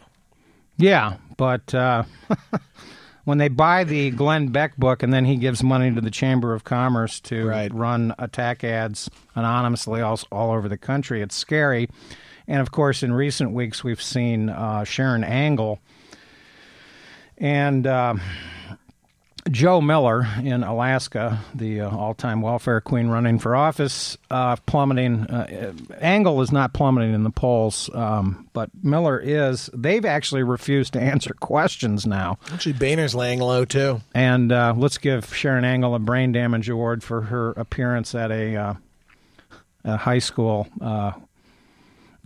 Yeah, 0.78 1.18
but 1.36 1.74
uh, 1.74 2.04
when 3.28 3.36
they 3.36 3.48
buy 3.48 3.84
the 3.84 4.08
Glenn 4.08 4.48
Beck 4.48 4.74
book 4.78 5.02
and 5.02 5.12
then 5.12 5.26
he 5.26 5.36
gives 5.36 5.62
money 5.62 5.94
to 5.94 6.00
the 6.00 6.10
Chamber 6.10 6.54
of 6.54 6.64
Commerce 6.64 7.20
to 7.20 7.46
Right. 7.46 7.70
run 7.74 8.14
attack 8.18 8.64
ads 8.64 9.10
anonymously 9.34 10.00
all, 10.00 10.18
all 10.32 10.50
over 10.50 10.66
the 10.66 10.78
country, 10.78 11.20
it's 11.20 11.34
scary. 11.34 11.90
And 12.46 12.62
of 12.62 12.70
course, 12.72 13.02
in 13.02 13.12
recent 13.12 13.50
weeks, 13.50 13.84
we've 13.84 14.00
seen 14.00 14.48
uh, 14.48 14.80
Sharron 14.80 15.28
Angle 15.28 15.78
and 17.36 17.86
uh, 17.86 18.14
Joe 19.50 19.80
Miller 19.80 20.26
in 20.42 20.62
Alaska, 20.62 21.40
the 21.54 21.82
uh, 21.82 21.90
all-time 21.90 22.42
welfare 22.42 22.80
queen 22.80 23.08
running 23.08 23.38
for 23.38 23.56
office, 23.56 24.16
uh, 24.30 24.56
plummeting. 24.66 25.26
Uh, 25.26 25.72
Angle 26.00 26.40
is 26.42 26.52
not 26.52 26.72
plummeting 26.72 27.14
in 27.14 27.22
the 27.22 27.30
polls, 27.30 27.88
um, 27.94 28.48
but 28.52 28.70
Miller 28.82 29.18
is. 29.18 29.70
They've 29.72 30.04
actually 30.04 30.42
refused 30.42 30.92
to 30.94 31.00
answer 31.00 31.34
questions 31.34 32.06
now. 32.06 32.38
Actually, 32.52 32.74
Boehner's 32.74 33.14
laying 33.14 33.40
low 33.40 33.64
too. 33.64 34.00
And 34.14 34.52
uh, 34.52 34.74
let's 34.76 34.98
give 34.98 35.26
Sharron 35.26 35.64
Angle 35.64 35.94
a 35.94 35.98
brain 35.98 36.32
damage 36.32 36.68
award 36.68 37.02
for 37.02 37.22
her 37.22 37.50
appearance 37.52 38.14
at 38.14 38.30
a, 38.30 38.56
uh, 38.56 38.74
a 39.84 39.96
high 39.96 40.18
school 40.20 40.68
uh, 40.80 41.12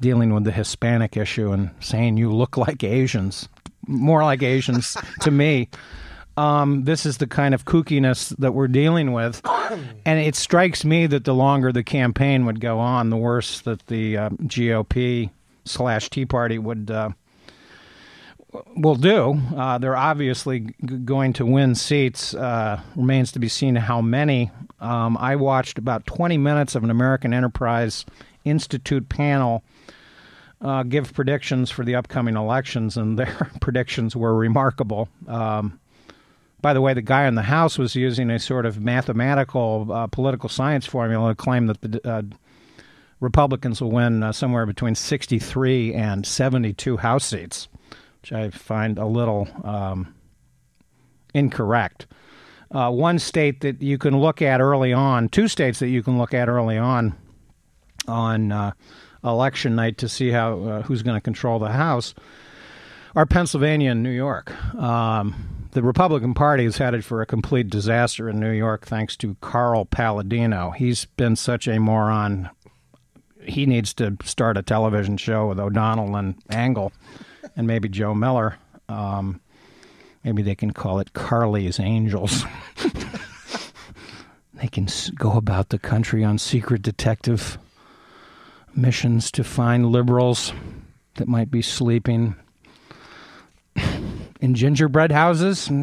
dealing 0.01 0.35
with 0.35 0.45
the 0.45 0.53
Hispanic 0.53 1.17
issue 1.17 1.53
and 1.53 1.71
saying 1.81 2.17
you 2.17 2.33
look 2.33 2.57
like 2.57 2.83
Asians, 2.83 3.49
more 3.87 4.25
like 4.25 4.43
Asians 4.43 4.97
to 5.21 5.31
me. 5.31 5.69
Um, 6.37 6.85
this 6.85 7.05
is 7.05 7.19
the 7.19 7.27
kind 7.27 7.55
of 7.55 7.65
kookiness 7.65 8.35
that 8.39 8.53
we're 8.53 8.69
dealing 8.69 9.13
with, 9.13 9.41
and 10.07 10.19
it 10.19 10.35
strikes 10.35 10.85
me 10.85 11.07
that 11.07 11.25
the 11.25 11.35
longer 11.35 11.73
the 11.73 11.83
campaign 11.83 12.47
would 12.47 12.61
go 12.61 12.79
on, 12.79 13.11
the 13.11 13.17
worse 13.17 13.61
that 13.61 13.87
the 13.87 14.17
uh, 14.17 14.29
GOP 14.31 15.31
slash 15.65 16.09
Tea 16.09 16.25
Party 16.25 16.59
would 16.59 16.91
uh, 16.91 17.11
will 18.77 18.95
do. 18.95 19.41
Uh, 19.57 19.79
they're 19.79 19.97
obviously 19.97 20.61
g- 20.61 20.75
going 21.05 21.33
to 21.35 21.47
win 21.47 21.75
seats. 21.75 22.35
Uh, 22.35 22.81
remains 22.97 23.33
to 23.33 23.39
be 23.39 23.49
seen 23.49 23.77
how 23.77 24.01
many. 24.01 24.51
Um, 24.81 25.17
I 25.19 25.37
watched 25.37 25.79
about 25.79 26.07
20 26.07 26.39
minutes 26.39 26.75
of 26.75 26.85
an 26.85 26.91
American 26.91 27.33
Enterprise 27.33 28.05
Institute 28.45 29.09
panel 29.09 29.63
uh, 30.61 30.83
give 30.83 31.13
predictions 31.13 31.71
for 31.71 31.85
the 31.85 31.95
upcoming 31.95 32.37
elections, 32.37 32.97
and 32.97 33.19
their 33.19 33.51
predictions 33.61 34.17
were 34.17 34.35
remarkable. 34.35 35.09
Um, 35.27 35.79
by 36.63 36.73
the 36.73 36.81
way, 36.81 36.95
the 36.95 37.03
guy 37.03 37.27
in 37.27 37.35
the 37.35 37.43
House 37.43 37.77
was 37.77 37.97
using 37.97 38.31
a 38.31 38.39
sort 38.39 38.65
of 38.65 38.81
mathematical 38.81 39.89
uh, 39.91 40.07
political 40.07 40.49
science 40.49 40.87
formula 40.87 41.33
to 41.33 41.35
claim 41.35 41.67
that 41.67 41.81
the 41.81 42.09
uh, 42.09 42.23
Republicans 43.21 43.81
will 43.81 43.91
win 43.91 44.23
uh, 44.23 44.33
somewhere 44.33 44.65
between 44.65 44.95
63 44.95 45.93
and 45.93 46.25
72 46.25 46.97
House 46.97 47.25
seats, 47.25 47.69
which 48.21 48.33
I 48.33 48.51
find 48.51 48.99
a 48.99 49.07
little 49.07 49.49
um, 49.65 50.15
incorrect. 51.35 52.07
Uh, 52.71 52.91
one 52.91 53.19
state 53.19 53.61
that 53.61 53.83
you 53.83 53.99
can 53.99 54.19
look 54.19 54.41
at 54.41 54.61
early 54.61 54.93
on, 54.93 55.29
two 55.29 55.49
states 55.49 55.81
that 55.81 55.89
you 55.89 56.03
can 56.03 56.17
look 56.17 56.33
at 56.33 56.49
early 56.49 56.79
on 56.79 57.15
on 58.09 58.51
uh, 58.51 58.73
election 59.25 59.77
night 59.77 59.99
to 59.99 60.09
see 60.09 60.31
how 60.31 60.59
uh, 60.61 60.83
who's 60.83 61.03
going 61.03 61.17
to 61.17 61.21
control 61.21 61.59
the 61.59 61.71
House 61.71 62.15
are 63.15 63.27
Pennsylvania 63.27 63.91
and 63.91 64.03
New 64.03 64.11
York. 64.11 64.53
Um, 64.75 65.62
the 65.73 65.83
Republican 65.83 66.35
Party 66.35 66.65
is 66.65 66.79
headed 66.79 67.05
for 67.05 67.21
a 67.21 67.27
complete 67.27 67.69
disaster 67.69 68.29
in 68.29 68.41
New 68.41 68.53
York 68.53 68.87
thanks 68.87 69.17
to 69.19 69.37
Carl 69.41 69.85
Paladino. 69.85 70.71
He's 70.71 71.05
been 71.05 71.37
such 71.37 71.67
a 71.67 71.79
moron. 71.79 72.49
He 73.43 73.67
needs 73.67 73.93
to 73.95 74.17
start 74.25 74.57
a 74.57 74.63
television 74.63 75.17
show 75.17 75.49
with 75.49 75.59
O'Donnell 75.59 76.15
and 76.17 76.37
Angle 76.49 76.93
and 77.57 77.67
maybe 77.67 77.89
Joe 77.89 78.15
Miller. 78.15 78.57
Um, 78.89 79.41
maybe 80.23 80.43
they 80.43 80.55
can 80.55 80.73
call 80.73 81.01
it 81.01 81.13
Carly's 81.13 81.81
Angels. 81.81 82.45
They 84.63 84.69
can 84.69 84.87
go 85.17 85.33
about 85.33 85.71
the 85.71 85.79
country 85.79 86.23
on 86.23 86.39
secret 86.39 86.83
detective 86.83 87.59
missions 88.77 89.33
to 89.33 89.43
find 89.43 89.91
liberals 89.91 90.53
that 91.17 91.27
might 91.27 91.51
be 91.51 91.63
sleeping 91.63 92.37
in 94.43 94.55
gingerbread 94.55 95.11
houses. 95.13 95.71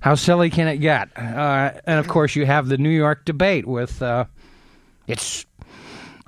How 0.00 0.14
silly 0.14 0.50
can 0.50 0.66
it 0.66 0.78
get? 0.78 1.10
Uh, 1.16 1.72
and 1.84 2.00
of 2.00 2.08
course, 2.08 2.34
you 2.34 2.46
have 2.46 2.68
the 2.68 2.78
New 2.78 2.90
York 2.90 3.24
debate 3.24 3.66
with 3.66 4.02
uh, 4.02 4.24
it's. 5.06 5.46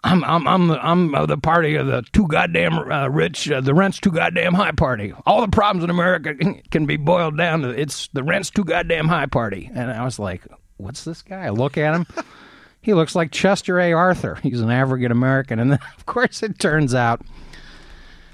I'm 0.04 0.23
I'm 0.25 0.47
I'm 0.47 0.68
the, 0.68 0.85
I'm 0.85 1.14
uh, 1.14 1.26
the 1.26 1.38
party 1.38 1.75
of 1.75 1.87
the 1.88 2.02
too 2.12 2.28
goddamn 2.28 2.78
uh, 2.78 3.09
rich. 3.09 3.50
Uh, 3.50 3.61
the 3.61 3.75
rent's 3.75 3.99
too 3.99 4.12
goddamn 4.12 4.54
high 4.54 4.73
party. 4.73 5.12
All 5.26 5.40
the 5.40 5.49
problems 5.49 5.83
in 5.83 5.90
America 5.90 6.35
can, 6.35 6.62
can 6.71 6.87
be 6.87 6.97
boiled 6.97 7.37
down 7.37 7.62
to 7.62 7.71
it's 7.71 8.09
the 8.12 8.23
rent's 8.23 8.50
too 8.50 8.64
goddamn 8.64 9.09
high 9.09 9.26
party. 9.26 9.71
And 9.75 9.90
I 9.90 10.04
was 10.04 10.18
like, 10.18 10.42
what's 10.76 11.04
this 11.04 11.23
guy? 11.23 11.47
I 11.47 11.50
look 11.50 11.76
at 11.76 11.95
him. 11.95 12.07
he 12.80 12.95
looks 12.95 13.16
like 13.16 13.33
Chester 13.33 13.80
A. 13.80 13.92
Arthur. 13.92 14.37
He's 14.37 14.61
an 14.61 14.71
African 14.71 15.11
American, 15.11 15.59
and 15.59 15.73
then 15.73 15.78
of 15.97 16.07
course 16.07 16.42
it 16.42 16.59
turns 16.59 16.95
out 16.95 17.21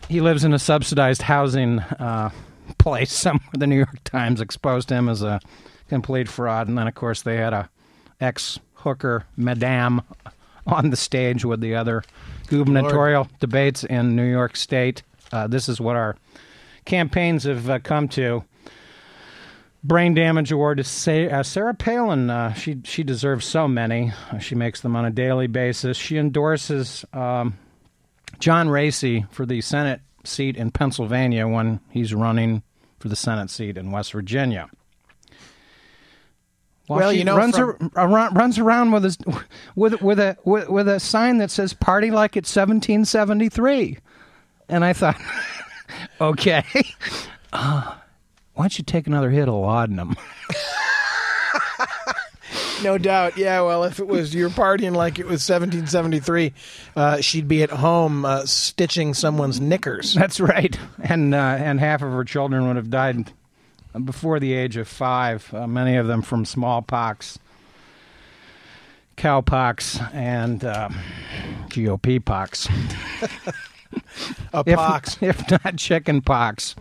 he 0.09 0.21
lives 0.21 0.45
in 0.45 0.53
a 0.53 0.59
subsidized 0.59 1.23
housing 1.23 1.81
uh, 1.81 2.31
place 2.79 3.13
somewhere. 3.17 3.49
The 3.53 3.67
New 3.67 3.77
York 3.77 4.03
Times 4.05 4.41
exposed 4.41 4.91
him 4.91 5.09
as 5.09 5.23
a 5.23 5.41
complete 5.89 6.29
fraud, 6.29 6.69
and 6.69 6.79
then 6.79 6.87
of 6.87 6.95
course 6.95 7.23
they 7.23 7.37
had 7.37 7.53
a 7.53 7.69
ex 8.21 8.59
hooker 8.75 9.25
madame 9.37 10.03
on 10.67 10.91
the 10.91 10.97
stage 10.97 11.45
with 11.45 11.61
the 11.61 11.75
other 11.75 12.03
gubernatorial 12.49 13.29
debates 13.41 13.85
in 13.85 14.17
New 14.17 14.31
York 14.31 14.57
State. 14.57 15.03
Uh, 15.33 15.47
this 15.47 15.69
is 15.69 15.81
what 15.81 15.97
our 15.97 16.17
campaigns 16.85 17.45
have 17.45 17.69
uh, 17.69 17.79
come 17.79 18.09
to. 18.09 18.45
Brain 19.83 20.15
damage 20.15 20.51
award 20.51 20.79
to 20.79 21.31
uh, 21.31 21.43
Sarah 21.43 21.75
Palin. 21.75 22.31
Uh, 22.31 22.55
she 22.55 22.81
she 22.85 23.03
deserves 23.03 23.45
so 23.45 23.69
many. 23.69 24.13
Uh, 24.31 24.39
she 24.39 24.55
makes 24.55 24.81
them 24.81 24.97
on 24.97 25.05
a 25.05 25.11
daily 25.11 25.47
basis. 25.47 25.99
She 25.99 26.17
endorses 26.17 27.05
um, 27.13 27.59
John 28.39 28.69
Raese 28.69 29.25
for 29.31 29.47
the 29.47 29.61
Senate 29.61 30.01
seat 30.25 30.57
in 30.57 30.71
Pennsylvania 30.71 31.47
when 31.47 31.81
he's 31.91 32.15
running 32.15 32.63
for 32.99 33.09
the 33.09 33.17
Senate 33.17 33.51
seat 33.51 33.77
in 33.77 33.91
West 33.91 34.13
Virginia. 34.13 34.69
While 36.87 36.99
Well, 37.01 37.13
you 37.13 37.25
know, 37.25 37.37
runs, 37.37 37.57
from- 37.57 37.91
ar- 37.97 38.09
around, 38.09 38.35
runs 38.37 38.59
around 38.59 38.91
with 38.93 39.05
his, 39.05 39.19
with 39.75 40.03
with 40.03 40.21
a 40.21 40.37
with, 40.45 40.69
with 40.69 40.87
a 40.89 41.01
sign 41.01 41.39
that 41.39 41.51
says 41.51 41.73
"Party 41.73 42.11
like 42.11 42.37
it's 42.37 42.55
1773," 42.55 43.99
and 44.69 44.85
I 44.85 44.93
thought, 44.93 45.19
okay, 46.21 46.63
uh, 47.55 47.95
why 48.53 48.65
don't 48.65 48.77
you 48.79 48.85
take 48.85 49.07
another 49.07 49.31
hit 49.31 49.49
of 49.49 49.55
laudanum? 49.55 50.15
No 52.83 52.99
doubt. 52.99 53.37
Yeah, 53.37 53.61
well, 53.63 53.85
if 53.85 54.01
it 54.01 54.07
was 54.07 54.35
you're 54.35 54.51
partying 54.51 54.95
like 54.95 55.19
it 55.19 55.25
was 55.27 55.49
1773, 55.49 56.53
uh, 56.97 57.21
she'd 57.21 57.49
be 57.49 57.63
at 57.63 57.71
home 57.71 58.25
uh, 58.25 58.45
stitching 58.47 59.15
someone's 59.15 59.61
knickers. 59.61 60.15
That's 60.15 60.41
right, 60.41 60.79
and 61.03 61.35
uh, 61.35 61.39
and 61.39 61.81
half 61.81 62.03
of 62.03 62.13
her 62.13 62.25
children 62.25 62.67
would 62.67 62.77
have 62.77 62.91
died 62.91 63.33
before 64.05 64.41
the 64.41 64.53
age 64.53 64.77
of 64.77 64.89
five. 64.89 65.53
Uh, 65.55 65.67
many 65.67 65.97
of 65.97 66.07
them 66.07 66.23
from 66.23 66.45
smallpox, 66.45 67.39
cowpox, 69.17 70.13
and 70.15 70.65
uh, 70.65 70.89
GOP 71.69 72.25
pox. 72.25 72.69
A 74.53 74.65
If, 74.67 75.23
if 75.23 75.51
not 75.51 75.77
chicken 75.77 76.21
pox, 76.21 76.75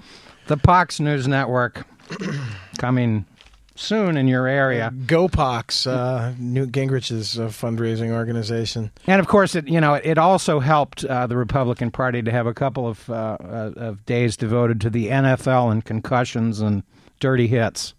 the 0.48 0.58
Pox 0.58 1.00
News 1.00 1.28
Network 1.28 1.86
coming 2.80 3.26
soon 3.76 4.18
in 4.18 4.28
your 4.28 4.48
area. 4.48 4.94
Go 5.08 5.28
Pox, 5.28 5.88
uh, 5.88 6.34
Newt 6.38 6.72
Gingrich's 6.72 7.40
uh, 7.40 7.48
fundraising 7.48 8.12
organization. 8.12 8.92
And 9.08 9.20
of 9.20 9.28
course, 9.28 9.56
it 9.56 9.68
you 9.68 9.82
know 9.82 9.96
it 9.96 10.18
also 10.18 10.60
helped 10.60 11.04
uh, 11.06 11.28
the 11.28 11.38
Republican 11.38 11.92
Party 11.92 12.22
to 12.22 12.32
have 12.32 12.48
a 12.48 12.54
couple 12.54 12.88
of 12.88 13.10
uh, 13.10 13.38
uh, 13.40 13.72
of 13.76 14.06
days 14.06 14.38
devoted 14.38 14.82
to 14.82 14.90
the 14.90 15.08
NFL 15.08 15.72
and 15.72 15.84
concussions 15.84 16.60
and 16.60 16.84
dirty 17.20 17.48
hits. 17.48 17.94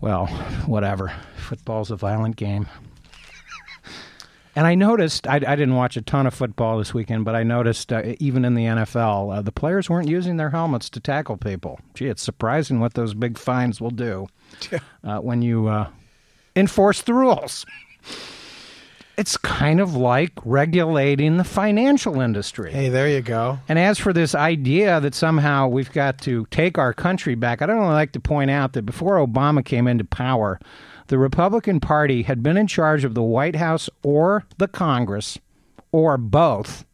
Well, 0.00 0.26
whatever. 0.66 1.12
Football's 1.36 1.90
a 1.90 1.96
violent 1.96 2.36
game. 2.36 2.66
And 4.60 4.66
I 4.66 4.74
noticed, 4.74 5.26
I, 5.26 5.36
I 5.36 5.56
didn't 5.56 5.76
watch 5.76 5.96
a 5.96 6.02
ton 6.02 6.26
of 6.26 6.34
football 6.34 6.76
this 6.76 6.92
weekend, 6.92 7.24
but 7.24 7.34
I 7.34 7.42
noticed 7.42 7.90
uh, 7.90 8.02
even 8.18 8.44
in 8.44 8.54
the 8.54 8.64
NFL, 8.64 9.38
uh, 9.38 9.40
the 9.40 9.50
players 9.50 9.88
weren't 9.88 10.06
using 10.06 10.36
their 10.36 10.50
helmets 10.50 10.90
to 10.90 11.00
tackle 11.00 11.38
people. 11.38 11.80
Gee, 11.94 12.08
it's 12.08 12.20
surprising 12.20 12.78
what 12.78 12.92
those 12.92 13.14
big 13.14 13.38
fines 13.38 13.80
will 13.80 13.90
do 13.90 14.26
uh, 15.02 15.16
when 15.20 15.40
you 15.40 15.68
uh, 15.68 15.88
enforce 16.54 17.00
the 17.00 17.14
rules. 17.14 17.64
It's 19.16 19.38
kind 19.38 19.80
of 19.80 19.94
like 19.94 20.32
regulating 20.44 21.38
the 21.38 21.44
financial 21.44 22.20
industry. 22.20 22.70
Hey, 22.70 22.90
there 22.90 23.08
you 23.08 23.22
go. 23.22 23.60
And 23.66 23.78
as 23.78 23.98
for 23.98 24.12
this 24.12 24.34
idea 24.34 25.00
that 25.00 25.14
somehow 25.14 25.68
we've 25.68 25.92
got 25.92 26.20
to 26.22 26.46
take 26.50 26.76
our 26.76 26.92
country 26.92 27.34
back, 27.34 27.62
I 27.62 27.66
don't 27.66 27.78
really 27.78 27.94
like 27.94 28.12
to 28.12 28.20
point 28.20 28.50
out 28.50 28.74
that 28.74 28.82
before 28.82 29.26
Obama 29.26 29.64
came 29.64 29.86
into 29.86 30.04
power, 30.04 30.60
the 31.10 31.18
Republican 31.18 31.80
Party 31.80 32.22
had 32.22 32.40
been 32.40 32.56
in 32.56 32.68
charge 32.68 33.02
of 33.02 33.14
the 33.14 33.22
White 33.22 33.56
House 33.56 33.90
or 34.04 34.46
the 34.58 34.68
Congress 34.68 35.40
or 35.90 36.16
both 36.16 36.84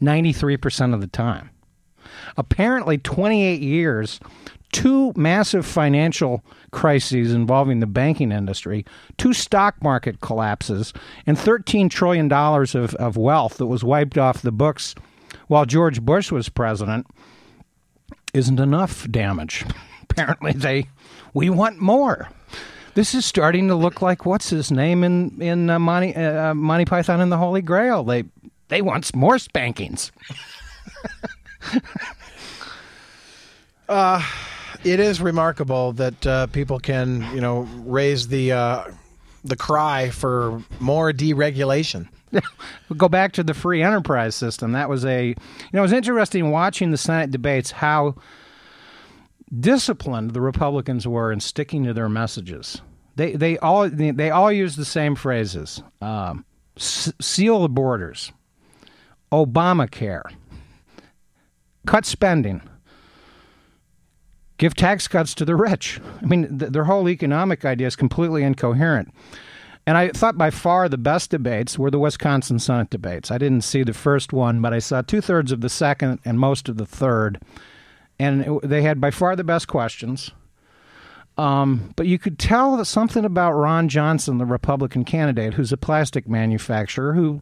93% 0.00 0.94
of 0.94 1.00
the 1.00 1.08
time. 1.08 1.50
Apparently, 2.36 2.96
28 2.96 3.60
years, 3.60 4.20
two 4.70 5.12
massive 5.16 5.66
financial 5.66 6.44
crises 6.70 7.32
involving 7.32 7.80
the 7.80 7.88
banking 7.88 8.30
industry, 8.30 8.86
two 9.18 9.32
stock 9.32 9.82
market 9.82 10.20
collapses, 10.20 10.92
and 11.26 11.36
$13 11.36 11.90
trillion 11.90 12.32
of, 12.32 12.94
of 12.94 13.16
wealth 13.16 13.56
that 13.56 13.66
was 13.66 13.82
wiped 13.82 14.16
off 14.16 14.42
the 14.42 14.52
books 14.52 14.94
while 15.48 15.66
George 15.66 16.00
Bush 16.00 16.30
was 16.30 16.48
president 16.48 17.04
isn't 18.32 18.60
enough 18.60 19.10
damage. 19.10 19.64
Apparently, 20.08 20.52
they 20.52 20.86
we 21.34 21.50
want 21.50 21.80
more. 21.80 22.28
This 23.00 23.14
is 23.14 23.24
starting 23.24 23.68
to 23.68 23.74
look 23.74 24.02
like 24.02 24.26
what's 24.26 24.50
his 24.50 24.70
name 24.70 25.02
in 25.04 25.40
in 25.40 25.70
uh, 25.70 25.78
Monty 25.78 26.14
uh, 26.14 26.52
Monty 26.52 26.84
Python 26.84 27.22
and 27.22 27.32
the 27.32 27.38
Holy 27.38 27.62
Grail. 27.62 28.04
They 28.04 28.24
they 28.68 28.82
want 28.82 29.16
more 29.16 29.38
spankings. 29.38 30.12
It 34.84 35.00
is 35.00 35.18
remarkable 35.22 35.92
that 35.94 36.26
uh, 36.26 36.46
people 36.48 36.78
can, 36.78 37.26
you 37.34 37.40
know, 37.40 37.62
raise 37.86 38.28
the 38.28 38.52
uh, 38.52 38.84
the 39.44 39.56
cry 39.56 40.10
for 40.10 40.62
more 40.78 41.10
deregulation. 41.10 42.06
We'll 42.32 42.42
go 42.98 43.08
back 43.08 43.32
to 43.32 43.42
the 43.42 43.54
free 43.54 43.82
enterprise 43.82 44.34
system. 44.34 44.72
That 44.72 44.90
was 44.90 45.06
a, 45.06 45.28
you 45.28 45.34
know, 45.72 45.78
it 45.78 45.82
was 45.82 45.94
interesting 45.94 46.50
watching 46.50 46.90
the 46.90 46.98
Senate 46.98 47.30
debates 47.30 47.70
how 47.70 48.16
disciplined 49.58 50.32
the 50.32 50.42
Republicans 50.42 51.08
were 51.08 51.32
in 51.32 51.40
sticking 51.40 51.84
to 51.84 51.94
their 51.94 52.10
messages. 52.10 52.82
They 53.20 53.32
they 53.32 53.58
all 53.58 53.86
they 53.90 54.30
all 54.30 54.50
use 54.50 54.76
the 54.76 54.84
same 54.86 55.14
phrases: 55.14 55.82
um, 56.00 56.46
seal 56.78 57.60
the 57.60 57.68
borders, 57.68 58.32
Obamacare, 59.30 60.22
cut 61.86 62.06
spending, 62.06 62.62
give 64.56 64.74
tax 64.74 65.06
cuts 65.06 65.34
to 65.34 65.44
the 65.44 65.54
rich. 65.54 66.00
I 66.22 66.24
mean, 66.24 66.60
th- 66.60 66.72
their 66.72 66.84
whole 66.84 67.10
economic 67.10 67.66
idea 67.66 67.88
is 67.88 67.94
completely 67.94 68.42
incoherent. 68.42 69.12
And 69.86 69.98
I 69.98 70.08
thought 70.08 70.38
by 70.38 70.48
far 70.48 70.88
the 70.88 70.96
best 70.96 71.28
debates 71.30 71.78
were 71.78 71.90
the 71.90 71.98
Wisconsin 71.98 72.58
Senate 72.58 72.88
debates. 72.88 73.30
I 73.30 73.36
didn't 73.36 73.64
see 73.64 73.82
the 73.82 73.92
first 73.92 74.32
one, 74.32 74.62
but 74.62 74.72
I 74.72 74.78
saw 74.78 75.02
two 75.02 75.20
thirds 75.20 75.52
of 75.52 75.60
the 75.60 75.68
second 75.68 76.20
and 76.24 76.40
most 76.40 76.70
of 76.70 76.78
the 76.78 76.86
third. 76.86 77.38
And 78.18 78.60
they 78.62 78.80
had 78.80 78.98
by 78.98 79.10
far 79.10 79.36
the 79.36 79.44
best 79.44 79.68
questions. 79.68 80.32
Um, 81.40 81.94
but 81.96 82.06
you 82.06 82.18
could 82.18 82.38
tell 82.38 82.76
that 82.76 82.84
something 82.84 83.24
about 83.24 83.52
Ron 83.52 83.88
Johnson, 83.88 84.36
the 84.36 84.44
Republican 84.44 85.06
candidate, 85.06 85.54
who's 85.54 85.72
a 85.72 85.78
plastic 85.78 86.28
manufacturer, 86.28 87.14
who 87.14 87.40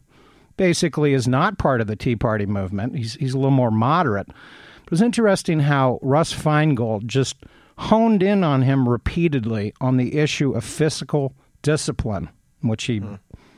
basically 0.55 1.13
is 1.13 1.27
not 1.27 1.57
part 1.57 1.81
of 1.81 1.87
the 1.87 1.97
Tea 1.97 2.15
Party 2.15 2.45
movement. 2.45 2.95
He's, 2.95 3.15
he's 3.15 3.33
a 3.33 3.37
little 3.37 3.51
more 3.51 3.71
moderate. 3.71 4.29
It 4.29 4.89
was 4.89 5.01
interesting 5.01 5.59
how 5.59 5.99
Russ 6.01 6.33
Feingold 6.33 7.07
just 7.07 7.43
honed 7.77 8.23
in 8.23 8.41
on 8.41 8.61
him 8.61 8.87
repeatedly 8.87 9.73
on 9.81 9.97
the 9.97 10.17
issue 10.17 10.53
of 10.53 10.63
fiscal 10.63 11.33
discipline, 11.61 12.29
which 12.61 12.85
he 12.85 13.01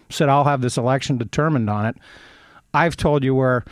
said, 0.09 0.27
I'll 0.27 0.45
have 0.45 0.61
this 0.61 0.75
election 0.75 1.19
determined 1.19 1.69
on 1.69 1.85
it. 1.85 1.97
I've 2.73 2.97
told 2.97 3.23
you 3.23 3.35
where 3.35 3.63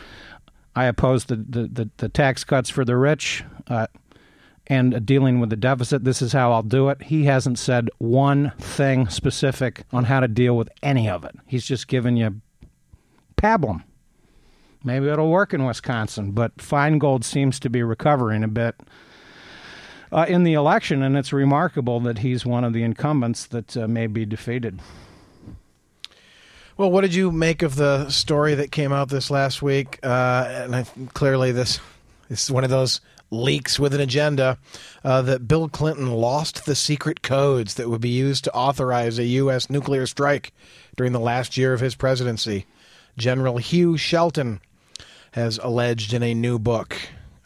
I 0.76 0.84
oppose 0.84 1.24
the, 1.24 1.34
the, 1.34 1.66
the, 1.66 1.90
the 1.96 2.08
tax 2.08 2.44
cuts 2.44 2.70
for 2.70 2.84
the 2.84 2.96
rich 2.96 3.42
uh, 3.66 3.88
and 4.70 5.04
dealing 5.04 5.40
with 5.40 5.50
the 5.50 5.56
deficit. 5.56 6.04
This 6.04 6.22
is 6.22 6.32
how 6.32 6.52
I'll 6.52 6.62
do 6.62 6.88
it. 6.90 7.02
He 7.02 7.24
hasn't 7.24 7.58
said 7.58 7.90
one 7.98 8.52
thing 8.58 9.08
specific 9.08 9.82
on 9.92 10.04
how 10.04 10.20
to 10.20 10.28
deal 10.28 10.56
with 10.56 10.70
any 10.82 11.08
of 11.10 11.24
it. 11.24 11.34
He's 11.44 11.66
just 11.66 11.88
given 11.88 12.16
you 12.16 12.40
pablum. 13.36 13.82
Maybe 14.84 15.08
it'll 15.08 15.28
work 15.28 15.52
in 15.52 15.66
Wisconsin, 15.66 16.30
but 16.30 16.56
Feingold 16.58 17.24
seems 17.24 17.58
to 17.60 17.68
be 17.68 17.82
recovering 17.82 18.44
a 18.44 18.48
bit. 18.48 18.76
uh, 20.12 20.26
in 20.28 20.42
the 20.44 20.54
election, 20.54 21.02
and 21.02 21.16
it's 21.16 21.32
remarkable 21.32 22.00
that 22.00 22.18
he's 22.18 22.44
one 22.44 22.64
of 22.64 22.72
the 22.72 22.82
incumbents 22.82 23.46
that 23.46 23.76
uh, 23.76 23.86
may 23.86 24.06
be 24.06 24.24
defeated. 24.26 24.80
Well, 26.76 26.90
what 26.90 27.02
did 27.02 27.14
you 27.14 27.30
make 27.30 27.62
of 27.62 27.76
the 27.76 28.08
story 28.08 28.54
that 28.54 28.72
came 28.72 28.92
out 28.92 29.08
this 29.10 29.30
last 29.30 29.60
week? 29.62 29.98
Uh, 30.02 30.46
and 30.48 30.74
I, 30.76 30.84
clearly, 31.12 31.52
this 31.52 31.78
is 32.28 32.50
one 32.50 32.64
of 32.64 32.70
those 32.70 33.00
leaks 33.30 33.78
with 33.78 33.94
an 33.94 34.00
agenda 34.00 34.58
uh, 35.04 35.22
that 35.22 35.46
Bill 35.46 35.68
Clinton 35.68 36.10
lost 36.10 36.66
the 36.66 36.74
secret 36.74 37.22
codes 37.22 37.74
that 37.74 37.88
would 37.88 38.00
be 38.00 38.08
used 38.08 38.44
to 38.44 38.54
authorize 38.54 39.18
a 39.18 39.24
U.S. 39.24 39.70
nuclear 39.70 40.06
strike 40.06 40.52
during 40.96 41.12
the 41.12 41.20
last 41.20 41.56
year 41.56 41.72
of 41.72 41.80
his 41.80 41.94
presidency. 41.94 42.66
General 43.16 43.58
Hugh 43.58 43.96
Shelton 43.96 44.60
has 45.32 45.58
alleged 45.58 46.12
in 46.12 46.22
a 46.22 46.34
new 46.34 46.58
book. 46.58 46.96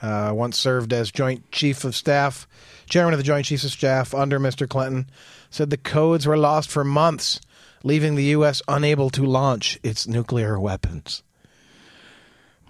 Uh, 0.01 0.33
once 0.35 0.59
served 0.59 0.93
as 0.93 1.11
Joint 1.11 1.51
Chief 1.51 1.85
of 1.85 1.95
Staff, 1.95 2.47
Chairman 2.89 3.15
of 3.15 3.19
the 3.19 3.25
Joint 3.25 3.47
Chiefs 3.47 3.65
of 3.65 3.71
Staff 3.71 4.15
under 4.15 4.39
Mr. 4.39 4.69
Clinton, 4.69 5.09
said 5.51 5.71
the 5.71 5.77
codes 5.77 6.27
were 6.27 6.37
lost 6.37 6.71
for 6.71 6.85
months, 6.85 7.41
leaving 7.83 8.15
the 8.15 8.25
U.S. 8.25 8.61
unable 8.69 9.09
to 9.11 9.25
launch 9.25 9.79
its 9.83 10.07
nuclear 10.07 10.59
weapons. 10.59 11.23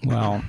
Well, 0.04 0.44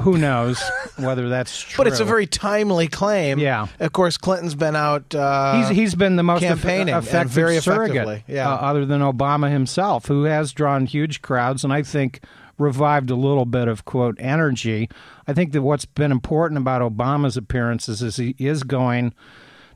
who 0.00 0.18
knows 0.18 0.62
whether 0.96 1.28
that's 1.28 1.60
true? 1.60 1.76
But 1.84 1.86
it's 1.86 2.00
a 2.00 2.04
very 2.04 2.26
timely 2.26 2.88
claim. 2.88 3.38
Yeah. 3.38 3.68
Of 3.80 3.92
course, 3.92 4.16
Clinton's 4.16 4.54
been 4.54 4.76
out. 4.76 5.14
Uh, 5.14 5.58
he's 5.58 5.76
he's 5.76 5.94
been 5.94 6.16
the 6.16 6.22
most 6.22 6.40
campaigning 6.42 6.94
and 6.94 7.04
effective 7.04 7.30
very 7.30 7.60
surrogate, 7.60 8.22
yeah. 8.26 8.50
uh, 8.50 8.56
other 8.56 8.84
than 8.84 9.00
Obama 9.00 9.50
himself, 9.50 10.06
who 10.06 10.24
has 10.24 10.52
drawn 10.52 10.86
huge 10.86 11.22
crowds, 11.22 11.64
and 11.64 11.72
I 11.72 11.82
think 11.82 12.20
revived 12.58 13.10
a 13.10 13.16
little 13.16 13.44
bit 13.44 13.68
of 13.68 13.84
quote 13.84 14.16
energy. 14.18 14.88
I 15.26 15.32
think 15.32 15.52
that 15.52 15.62
what's 15.62 15.84
been 15.84 16.12
important 16.12 16.58
about 16.58 16.82
Obama's 16.82 17.36
appearances 17.36 18.02
is 18.02 18.16
he 18.16 18.34
is 18.38 18.62
going 18.62 19.14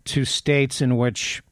to 0.07 0.25
states 0.25 0.81
in 0.81 0.97
which 0.97 1.43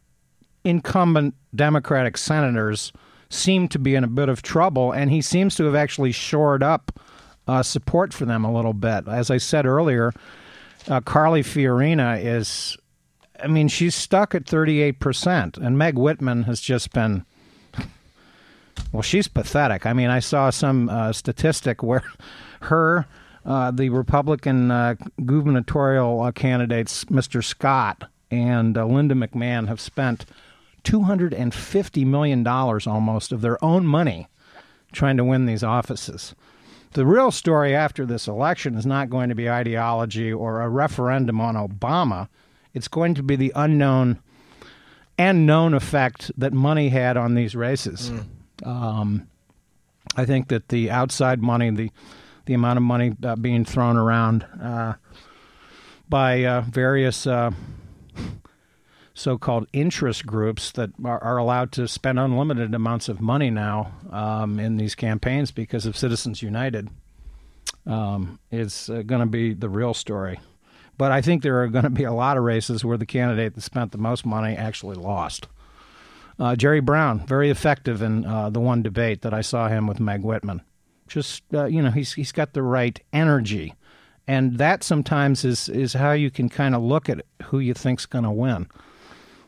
incumbent 0.64 1.34
Democratic 1.54 2.16
senators 2.16 2.92
seem 3.28 3.68
to 3.68 3.78
be 3.78 3.94
in 3.94 4.04
a 4.04 4.08
bit 4.08 4.28
of 4.28 4.42
trouble, 4.42 4.92
and 4.92 5.10
he 5.10 5.20
seems 5.20 5.54
to 5.56 5.64
have 5.64 5.74
actually 5.74 6.12
shored 6.12 6.62
up 6.62 6.98
uh, 7.46 7.62
support 7.62 8.12
for 8.12 8.24
them 8.24 8.44
a 8.44 8.52
little 8.52 8.72
bit. 8.72 9.06
As 9.08 9.30
I 9.30 9.38
said 9.38 9.66
earlier, 9.66 10.12
uh, 10.88 11.00
Carly 11.00 11.42
Fiorina 11.42 12.22
is, 12.22 12.76
I 13.42 13.46
mean, 13.46 13.68
she's 13.68 13.94
stuck 13.94 14.34
at 14.34 14.44
38%, 14.44 15.56
and 15.58 15.78
Meg 15.78 15.96
Whitman 15.96 16.44
has 16.44 16.60
just 16.60 16.92
been, 16.92 17.24
well, 18.92 19.02
she's 19.02 19.28
pathetic. 19.28 19.86
I 19.86 19.92
mean, 19.92 20.10
I 20.10 20.20
saw 20.20 20.50
some 20.50 20.88
uh, 20.88 21.12
statistic 21.12 21.82
where 21.82 22.04
her, 22.62 23.06
uh, 23.44 23.70
the 23.70 23.90
Republican 23.90 24.70
uh, 24.70 24.94
gubernatorial 25.24 26.20
uh, 26.22 26.32
candidates, 26.32 27.04
Mr. 27.06 27.42
Scott 27.42 28.10
and 28.30 28.76
Linda 28.76 29.14
McMahon, 29.14 29.68
have 29.68 29.80
spent 29.80 30.26
$250 30.82 32.06
million 32.06 32.46
almost 32.46 33.32
of 33.32 33.40
their 33.40 33.62
own 33.64 33.86
money 33.86 34.28
trying 34.92 35.16
to 35.16 35.24
win 35.24 35.46
these 35.46 35.62
offices. 35.62 36.34
The 36.96 37.04
real 37.04 37.30
story 37.30 37.74
after 37.74 38.06
this 38.06 38.26
election 38.26 38.74
is 38.74 38.86
not 38.86 39.10
going 39.10 39.28
to 39.28 39.34
be 39.34 39.50
ideology 39.50 40.32
or 40.32 40.62
a 40.62 40.68
referendum 40.70 41.42
on 41.42 41.54
Obama. 41.54 42.28
It's 42.72 42.88
going 42.88 43.12
to 43.16 43.22
be 43.22 43.36
the 43.36 43.52
unknown 43.54 44.18
and 45.18 45.44
known 45.44 45.74
effect 45.74 46.30
that 46.38 46.54
money 46.54 46.88
had 46.88 47.18
on 47.18 47.34
these 47.34 47.54
races. 47.54 48.10
Um, 48.64 49.28
I 50.16 50.24
think 50.24 50.48
that 50.48 50.70
the 50.70 50.90
outside 50.90 51.42
money, 51.42 51.68
the 51.68 51.90
the 52.46 52.54
amount 52.54 52.78
of 52.78 52.82
money 52.82 53.12
uh, 53.22 53.36
being 53.36 53.66
thrown 53.66 53.98
around 53.98 54.44
uh, 54.58 54.94
by 56.08 56.46
uh, 56.46 56.62
various 56.62 57.26
uh, 59.16 59.18
so-called 59.18 59.66
interest 59.72 60.26
groups 60.26 60.72
that 60.72 60.90
are, 61.04 61.22
are 61.22 61.36
allowed 61.38 61.72
to 61.72 61.88
spend 61.88 62.18
unlimited 62.18 62.74
amounts 62.74 63.08
of 63.08 63.20
money 63.20 63.50
now 63.50 63.92
um, 64.10 64.58
in 64.60 64.76
these 64.76 64.94
campaigns 64.94 65.50
because 65.50 65.86
of 65.86 65.96
Citizens 65.96 66.42
United 66.42 66.88
um, 67.86 68.38
is 68.50 68.90
uh, 68.90 69.02
going 69.02 69.20
to 69.20 69.26
be 69.26 69.54
the 69.54 69.68
real 69.68 69.94
story. 69.94 70.40
But 70.98 71.12
I 71.12 71.20
think 71.20 71.42
there 71.42 71.62
are 71.62 71.68
going 71.68 71.84
to 71.84 71.90
be 71.90 72.04
a 72.04 72.12
lot 72.12 72.36
of 72.36 72.44
races 72.44 72.84
where 72.84 72.96
the 72.96 73.06
candidate 73.06 73.54
that 73.54 73.60
spent 73.60 73.92
the 73.92 73.98
most 73.98 74.24
money 74.24 74.56
actually 74.56 74.96
lost. 74.96 75.46
Uh, 76.38 76.54
Jerry 76.54 76.80
Brown, 76.80 77.26
very 77.26 77.50
effective 77.50 78.02
in 78.02 78.24
uh, 78.26 78.50
the 78.50 78.60
one 78.60 78.82
debate 78.82 79.22
that 79.22 79.32
I 79.32 79.40
saw 79.40 79.68
him 79.68 79.86
with 79.86 80.00
Meg 80.00 80.22
Whitman. 80.22 80.62
Just 81.06 81.42
uh, 81.54 81.66
you 81.66 81.82
know, 81.82 81.90
he's 81.90 82.12
he's 82.14 82.32
got 82.32 82.52
the 82.52 82.62
right 82.62 83.00
energy, 83.12 83.74
and 84.26 84.58
that 84.58 84.82
sometimes 84.82 85.44
is 85.44 85.68
is 85.68 85.94
how 85.94 86.12
you 86.12 86.30
can 86.30 86.48
kind 86.48 86.74
of 86.74 86.82
look 86.82 87.08
at 87.08 87.24
who 87.44 87.58
you 87.58 87.74
think's 87.74 88.06
going 88.06 88.24
to 88.24 88.30
win. 88.30 88.66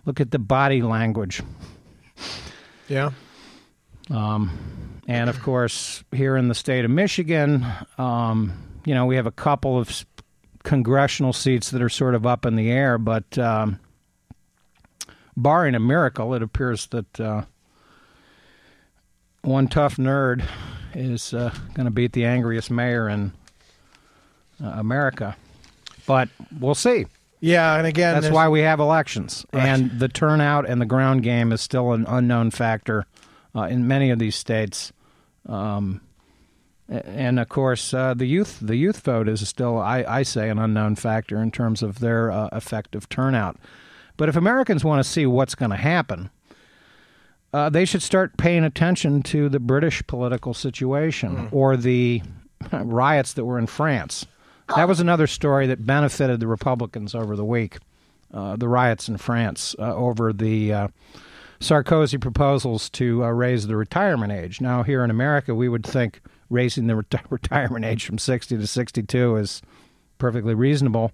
Look 0.05 0.21
at 0.21 0.31
the 0.31 0.39
body 0.39 0.83
language. 0.83 1.43
Yeah. 2.89 3.11
And 5.07 5.31
of 5.31 5.41
course, 5.43 6.05
here 6.13 6.37
in 6.37 6.49
the 6.49 6.55
state 6.55 6.85
of 6.85 6.91
Michigan, 6.91 7.67
um, 7.97 8.53
you 8.85 8.95
know, 8.95 9.07
we 9.07 9.17
have 9.17 9.27
a 9.27 9.33
couple 9.33 9.79
of 9.79 10.05
congressional 10.65 11.33
seats 11.33 11.71
that 11.71 11.81
are 11.81 11.89
sort 11.89 12.15
of 12.15 12.27
up 12.27 12.45
in 12.45 12.57
the 12.57 12.71
air, 12.71 12.99
but 12.99 13.39
um, 13.39 13.81
barring 15.37 15.75
a 15.75 15.81
miracle, 15.81 16.35
it 16.35 16.43
appears 16.43 16.87
that 16.89 17.21
uh, 17.21 17.43
one 19.43 19.69
tough 19.69 19.97
nerd 19.97 20.45
is 20.95 21.33
uh, 21.33 21.55
going 21.75 21.87
to 21.87 21.91
beat 21.91 22.13
the 22.13 22.25
angriest 22.25 22.71
mayor 22.71 23.09
in 23.09 23.33
uh, 24.63 24.69
America. 24.69 25.37
But 26.07 26.29
we'll 26.59 26.75
see. 26.75 27.07
Yeah, 27.41 27.77
and 27.77 27.87
again, 27.87 28.21
That's 28.21 28.33
why 28.33 28.49
we 28.49 28.61
have 28.61 28.81
elections. 28.81 29.47
Right. 29.53 29.65
And 29.65 29.99
the 29.99 30.09
turnout 30.09 30.69
and 30.69 30.81
the 30.81 30.87
ground 30.87 31.23
game 31.23 31.53
is 31.53 31.61
still 31.61 31.93
an 31.93 32.05
unknown 32.09 32.51
factor 32.51 33.07
uh, 33.55 33.63
in 33.63 33.87
many 33.87 34.11
of 34.11 34.19
these 34.19 34.35
states. 34.35 34.93
Um, 35.47 36.01
and 36.89 37.39
of 37.39 37.49
course, 37.49 37.93
uh, 37.93 38.15
the 38.15 38.27
youth 38.27 38.59
the 38.61 38.77
youth 38.77 39.01
vote 39.01 39.29
is 39.29 39.47
still, 39.47 39.79
I, 39.79 40.05
I 40.09 40.23
say, 40.23 40.49
an 40.49 40.59
unknown 40.59 40.97
factor 40.97 41.41
in 41.43 41.51
terms 41.51 41.83
of 41.83 42.01
their 42.01 42.31
uh, 42.31 42.49
effective 42.53 43.09
turnout. 43.09 43.57
But 44.17 44.29
if 44.29 44.37
Americans 44.37 44.85
want 44.85 45.03
to 45.03 45.09
see 45.09 45.27
what's 45.27 45.55
going 45.55 45.71
to 45.71 45.77
happen, 45.77 46.31
uh, 47.53 47.69
they 47.71 47.85
should 47.85 48.03
start 48.03 48.37
paying 48.37 48.65
attention 48.65 49.23
to 49.25 49.49
the 49.49 49.61
British 49.61 50.07
political 50.07 50.55
situation 50.55 51.49
or 51.53 51.77
the 51.77 52.23
riots 52.73 53.35
that 53.35 53.45
were 53.45 53.59
in 53.59 53.67
France. 53.67 54.27
That 54.77 54.87
was 54.87 55.01
another 55.01 55.27
story 55.27 55.67
that 55.69 55.87
benefited 55.87 56.41
the 56.41 56.47
Republicans 56.47 57.15
over 57.15 57.37
the 57.37 57.45
week. 57.45 57.79
Uh, 58.33 58.57
the 58.57 58.69
riots 58.69 59.09
in 59.09 59.17
France 59.17 59.75
uh, 59.79 59.95
over 59.95 60.35
the 60.35 60.73
uh, 60.73 60.89
Sarkozy 61.61 62.21
proposals 62.21 62.91
to 62.91 63.25
uh, 63.25 63.29
raise 63.31 63.67
the 63.67 63.77
retirement 63.77 64.31
age. 64.31 64.61
Now, 64.61 64.83
here 64.83 65.03
in 65.03 65.11
America, 65.11 65.55
we 65.55 65.71
would 65.71 65.87
think 65.87 66.21
raising 66.51 66.87
the 66.87 66.95
reti- 66.95 67.25
retirement 67.31 67.87
age 67.87 68.05
from 68.05 68.19
60 68.19 68.59
to 68.59 68.67
62 68.67 69.37
is 69.37 69.63
perfectly 70.19 70.55
reasonable. 70.55 71.13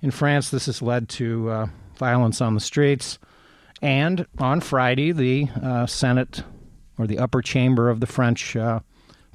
In 0.00 0.10
France, 0.10 0.50
this 0.50 0.66
has 0.66 0.82
led 0.82 1.08
to 1.10 1.48
uh, 1.48 1.66
violence 1.96 2.40
on 2.40 2.54
the 2.54 2.60
streets. 2.60 3.20
And 3.80 4.26
on 4.38 4.60
Friday, 4.60 5.12
the 5.12 5.48
uh, 5.62 5.86
Senate, 5.86 6.42
or 6.98 7.06
the 7.06 7.20
upper 7.20 7.42
chamber 7.42 7.88
of 7.88 8.00
the 8.00 8.06
French 8.06 8.56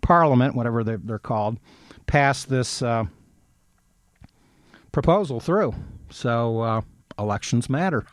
Parliament, 0.02 0.56
whatever 0.56 0.84
they're, 0.84 1.20
called, 1.20 1.60
passed 2.06 2.50
this 2.50 2.82
proposal 5.02 5.40
through. 5.40 5.76
So 6.10 6.62
uh, 6.62 6.82
elections 7.20 7.70
matter. 7.70 8.08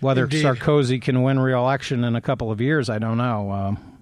Whether 0.00 0.24
Indeed. 0.24 0.42
Sarkozy 0.42 1.02
can 1.02 1.22
win 1.22 1.38
re-election 1.38 2.02
in 2.02 2.16
a 2.16 2.20
couple 2.22 2.50
of 2.50 2.58
years, 2.58 2.88
I 2.88 2.98
don't 2.98 3.18
know. 3.18 3.50
Um, 3.50 3.98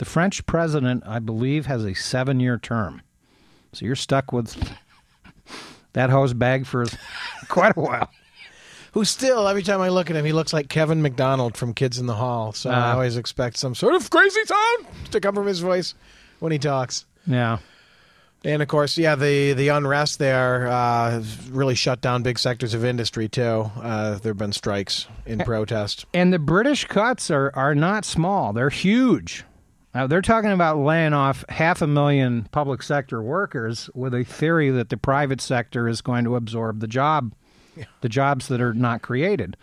the 0.00 0.04
French 0.04 0.44
president, 0.46 1.04
I 1.06 1.20
believe, 1.20 1.66
has 1.66 1.84
a 1.84 1.94
seven-year 1.94 2.58
term, 2.58 3.02
so 3.72 3.84
you're 3.86 3.94
stuck 3.94 4.32
with 4.32 4.56
that 5.92 6.10
hose 6.10 6.32
bag 6.34 6.66
for 6.66 6.84
quite 7.48 7.76
a 7.76 7.80
while. 7.80 8.10
who 8.94 9.04
still 9.04 9.46
every 9.46 9.62
time 9.62 9.80
I 9.80 9.90
look 9.90 10.10
at 10.10 10.16
him, 10.16 10.24
he 10.24 10.32
looks 10.32 10.52
like 10.52 10.68
Kevin 10.68 11.02
McDonald 11.02 11.56
from 11.56 11.72
Kids 11.72 11.98
in 12.00 12.06
the 12.06 12.14
Hall. 12.16 12.52
So 12.52 12.68
I 12.70 12.74
Ah. 12.74 12.92
always 12.94 13.16
expect 13.16 13.58
some 13.58 13.76
sort 13.76 13.94
of 13.94 14.10
crazy 14.10 14.42
sound 14.44 14.86
to 15.12 15.20
come 15.20 15.36
from 15.36 15.46
his 15.46 15.60
voice 15.60 15.94
when 16.40 16.50
he 16.50 16.58
talks. 16.58 17.04
Yeah. 17.28 17.58
And 18.44 18.62
of 18.62 18.68
course, 18.68 18.96
yeah, 18.96 19.16
the 19.16 19.52
the 19.52 19.68
unrest 19.68 20.18
there 20.20 20.68
uh, 20.68 21.10
has 21.10 21.48
really 21.50 21.74
shut 21.74 22.00
down 22.00 22.22
big 22.22 22.38
sectors 22.38 22.72
of 22.72 22.84
industry 22.84 23.28
too. 23.28 23.70
Uh, 23.80 24.18
there 24.18 24.30
have 24.30 24.38
been 24.38 24.52
strikes 24.52 25.06
in 25.26 25.40
protest. 25.40 26.06
And 26.14 26.32
the 26.32 26.38
British 26.38 26.84
cuts 26.84 27.30
are, 27.30 27.50
are 27.54 27.74
not 27.74 28.04
small, 28.04 28.52
they're 28.52 28.70
huge. 28.70 29.44
Now, 29.94 30.06
they're 30.06 30.22
talking 30.22 30.52
about 30.52 30.78
laying 30.78 31.14
off 31.14 31.44
half 31.48 31.82
a 31.82 31.86
million 31.86 32.46
public 32.52 32.82
sector 32.82 33.20
workers 33.22 33.90
with 33.94 34.14
a 34.14 34.22
theory 34.22 34.70
that 34.70 34.90
the 34.90 34.96
private 34.98 35.40
sector 35.40 35.88
is 35.88 36.02
going 36.02 36.24
to 36.24 36.36
absorb 36.36 36.78
the 36.80 36.86
job, 36.86 37.32
the 38.02 38.08
jobs 38.08 38.46
that 38.48 38.60
are 38.60 38.74
not 38.74 39.02
created. 39.02 39.56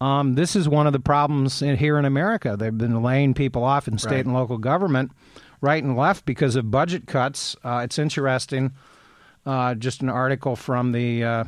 Um, 0.00 0.34
this 0.36 0.54
is 0.54 0.68
one 0.68 0.86
of 0.86 0.92
the 0.92 1.00
problems 1.00 1.60
in, 1.62 1.76
here 1.76 1.98
in 1.98 2.04
America. 2.04 2.56
They've 2.56 2.76
been 2.76 3.02
laying 3.02 3.34
people 3.34 3.64
off 3.64 3.88
in 3.88 3.98
state 3.98 4.10
Right. 4.12 4.24
and 4.26 4.34
local 4.34 4.58
government, 4.58 5.10
right 5.60 5.82
and 5.82 5.96
left, 5.96 6.24
because 6.24 6.56
of 6.56 6.70
budget 6.70 7.06
cuts. 7.06 7.56
Uh, 7.64 7.80
it's 7.84 7.98
interesting. 7.98 8.72
Uh, 9.46 9.74
just 9.74 10.02
an 10.02 10.08
article 10.08 10.56
from 10.56 10.92
the 10.92 11.24
uh, 11.24 11.44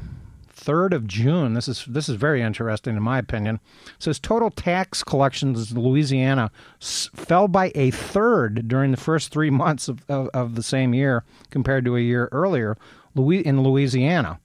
3rd 0.55 0.93
of 0.93 1.07
June. 1.07 1.55
This 1.55 1.69
is 1.69 1.85
this 1.87 2.09
is 2.09 2.17
very 2.17 2.43
interesting 2.43 2.97
in 2.97 3.03
my 3.03 3.19
opinion. 3.19 3.61
It 3.87 4.03
says 4.03 4.19
total 4.19 4.51
tax 4.51 5.03
collections 5.03 5.73
in 5.73 5.81
Louisiana 5.81 6.51
s- 6.81 7.11
fell 7.15 7.49
by 7.49 7.73
a 7.75 7.91
third 7.91 8.69
during 8.69 8.91
the 8.91 8.97
first 8.97 9.33
three 9.33 9.51
months 9.51 9.89
of, 9.89 10.05
of, 10.09 10.29
of 10.35 10.55
the 10.55 10.63
same 10.63 10.95
year 10.95 11.25
compared 11.51 11.85
to 11.87 11.97
a 11.97 12.01
year 12.01 12.29
earlier 12.33 12.77
in 13.17 13.63
Louisiana. 13.63 14.39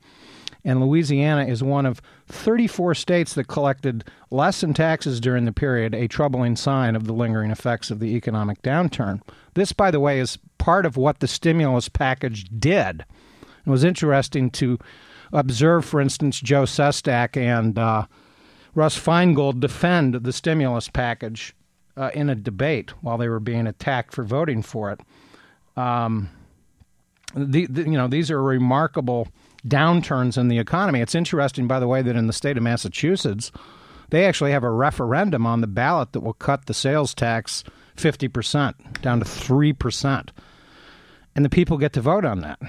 And 0.65 0.81
Louisiana 0.81 1.45
is 1.45 1.61
one 1.61 1.85
of 1.85 2.01
34 2.27 2.95
states 2.95 3.35
that 3.35 3.47
collected 3.47 4.03
less 4.31 4.63
in 4.63 4.73
taxes 4.73 5.19
during 5.19 5.45
the 5.45 5.51
period, 5.51 5.93
a 5.93 6.07
troubling 6.07 6.55
sign 6.55 6.95
of 6.95 7.05
the 7.05 7.13
lingering 7.13 7.51
effects 7.51 7.91
of 7.91 7.99
the 7.99 8.15
economic 8.15 8.63
downturn. 8.63 9.21
This, 9.53 9.71
by 9.71 9.91
the 9.91 9.99
way, 9.99 10.19
is 10.19 10.39
part 10.57 10.87
of 10.87 10.97
what 10.97 11.19
the 11.19 11.27
stimulus 11.27 11.87
package 11.87 12.45
did. 12.59 13.05
It 13.65 13.69
was 13.69 13.83
interesting 13.83 14.49
to 14.51 14.79
observe, 15.31 15.85
for 15.85 16.01
instance, 16.01 16.39
Joe 16.39 16.63
Sestak 16.63 17.37
and 17.37 17.77
uh, 17.77 18.07
Russ 18.73 18.99
Feingold 18.99 19.59
defend 19.59 20.15
the 20.15 20.33
stimulus 20.33 20.89
package 20.89 21.55
uh, 21.95 22.09
in 22.15 22.27
a 22.27 22.35
debate 22.35 22.91
while 23.01 23.19
they 23.19 23.29
were 23.29 23.39
being 23.39 23.67
attacked 23.67 24.13
for 24.13 24.23
voting 24.23 24.63
for 24.63 24.91
it. 24.91 24.99
Um, 25.77 26.29
the, 27.35 27.67
the, 27.67 27.83
you 27.83 27.97
know, 27.97 28.07
these 28.07 28.31
are 28.31 28.41
remarkable 28.41 29.27
downturns 29.67 30.37
in 30.37 30.47
the 30.47 30.59
economy. 30.59 31.01
It's 31.01 31.15
interesting, 31.15 31.67
by 31.67 31.79
the 31.79 31.87
way, 31.87 32.01
that 32.01 32.15
in 32.15 32.27
the 32.27 32.33
state 32.33 32.57
of 32.57 32.63
Massachusetts, 32.63 33.51
they 34.09 34.25
actually 34.25 34.51
have 34.51 34.63
a 34.63 34.71
referendum 34.71 35.45
on 35.45 35.61
the 35.61 35.67
ballot 35.67 36.13
that 36.13 36.21
will 36.21 36.33
cut 36.33 36.65
the 36.65 36.73
sales 36.73 37.13
tax 37.13 37.63
50% 37.97 39.01
down 39.01 39.19
to 39.19 39.25
3%. 39.25 40.29
And 41.35 41.43
the 41.43 41.49
people 41.49 41.77
get 41.77 41.93
to 41.93 42.01
vote 42.01 42.25
on 42.25 42.41
that. 42.41 42.59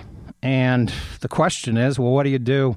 And 0.42 0.92
the 1.20 1.28
question 1.28 1.76
is 1.76 1.98
well, 1.98 2.12
what 2.12 2.24
do 2.24 2.30
you 2.30 2.38
do 2.38 2.76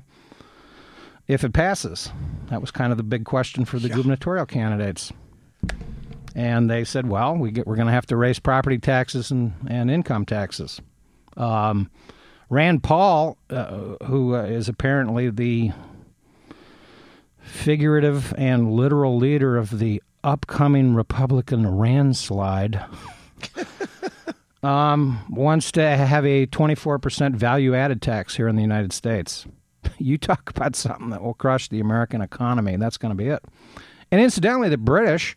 if 1.28 1.44
it 1.44 1.54
passes? 1.54 2.10
That 2.50 2.62
was 2.62 2.72
kind 2.72 2.92
of 2.92 2.98
the 2.98 3.04
big 3.04 3.26
question 3.26 3.66
for 3.66 3.80
the 3.80 3.90
gubernatorial 3.90 4.46
candidates. 4.46 5.12
And 6.36 6.70
they 6.70 6.84
said, 6.84 7.08
well, 7.08 7.36
we 7.36 7.52
get, 7.52 7.68
we're 7.68 7.76
going 7.76 7.88
to 7.88 7.94
have 7.94 8.06
to 8.08 8.16
raise 8.16 8.40
property 8.40 8.78
taxes 8.78 9.32
and, 9.32 9.54
and 9.68 9.90
income 9.92 10.26
taxes. 10.26 10.80
Um, 11.36 11.90
Rand 12.50 12.82
Paul, 12.84 13.38
uh, 13.50 13.96
who 14.06 14.36
uh, 14.36 14.44
is 14.44 14.68
apparently 14.68 15.30
the 15.30 15.72
figurative 17.40 18.34
and 18.38 18.72
literal 18.72 19.18
leader 19.18 19.56
of 19.58 19.78
the 19.78 20.02
upcoming 20.24 20.96
Republican 20.96 21.68
Rand 21.78 22.18
slide, 22.18 22.84
um, 24.64 25.26
wants 25.30 25.72
to 25.74 25.82
have 25.82 26.26
a 26.26 26.48
24% 26.48 27.36
value 27.36 27.76
added 27.76 28.02
tax 28.02 28.36
here 28.36 28.48
in 28.48 28.56
the 28.56 28.62
United 28.62 28.94
States. 28.94 29.46
You 30.02 30.18
talk 30.18 30.50
about 30.50 30.78
something 30.78 31.10
that 31.10 31.22
will 31.22 31.34
crush 31.34 31.68
the 31.68 31.82
American 31.82 32.22
economy, 32.22 32.78
that's 32.78 32.98
going 32.98 33.12
to 33.12 33.22
be 33.22 33.28
it. 33.28 33.44
And 34.12 34.22
incidentally, 34.22 34.70
the 34.70 34.78
British, 34.78 35.36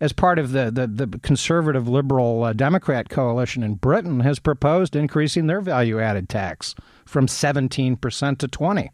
as 0.00 0.12
part 0.12 0.38
of 0.38 0.52
the, 0.52 0.70
the, 0.70 0.86
the 1.06 1.18
conservative 1.18 1.88
liberal 1.88 2.42
uh, 2.44 2.52
Democrat 2.52 3.08
coalition 3.08 3.62
in 3.62 3.74
Britain, 3.74 4.20
has 4.20 4.38
proposed 4.38 4.96
increasing 4.96 5.46
their 5.46 5.60
value 5.60 6.00
added 6.00 6.28
tax 6.28 6.74
from 7.04 7.26
17% 7.26 8.38
to 8.38 8.48
20 8.48 8.90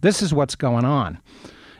This 0.00 0.22
is 0.22 0.32
what's 0.34 0.54
going 0.56 0.84
on. 0.84 1.18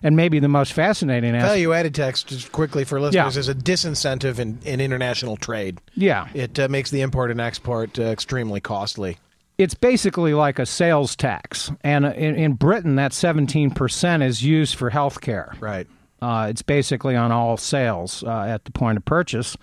And 0.03 0.17
maybe 0.17 0.39
the 0.39 0.49
most 0.49 0.73
fascinating 0.73 1.35
aspect. 1.35 1.51
Value 1.51 1.73
added 1.75 1.95
tax, 1.95 2.23
just 2.23 2.53
quickly 2.53 2.85
for 2.85 2.99
listeners, 3.01 3.35
Yeah. 3.37 3.41
is 3.41 3.49
a 3.49 3.55
disincentive 3.55 4.39
in, 4.39 4.59
in 4.65 4.81
international 4.81 5.37
trade. 5.37 5.79
Yeah. 5.95 6.29
It 6.33 6.59
uh, 6.59 6.69
makes 6.69 6.91
the 6.91 7.03
import 7.03 7.31
and 7.31 7.39
export 7.41 7.99
uh, 7.99 8.05
extremely 8.05 8.61
costly. 8.61 9.19
it's 9.59 9.75
basically 9.75 10.33
like 10.33 10.59
a 10.59 10.65
sales 10.65 11.15
tax. 11.15 11.71
And 11.85 12.07
uh, 12.07 12.13
in, 12.13 12.35
in 12.35 12.55
Britain, 12.55 12.97
that 12.97 13.13
17% 13.13 14.23
is 14.25 14.43
used 14.43 14.75
for 14.77 14.89
health 14.89 15.21
care. 15.21 15.55
Right. 15.61 15.87
Uh, 16.23 16.47
it's 16.51 16.63
basically 16.63 17.17
on 17.17 17.33
all 17.33 17.57
sales 17.57 18.23
uh, 18.25 18.43
at 18.43 18.65
the 18.65 18.71
point 18.71 18.97
of 18.97 19.05
purchase. 19.05 19.57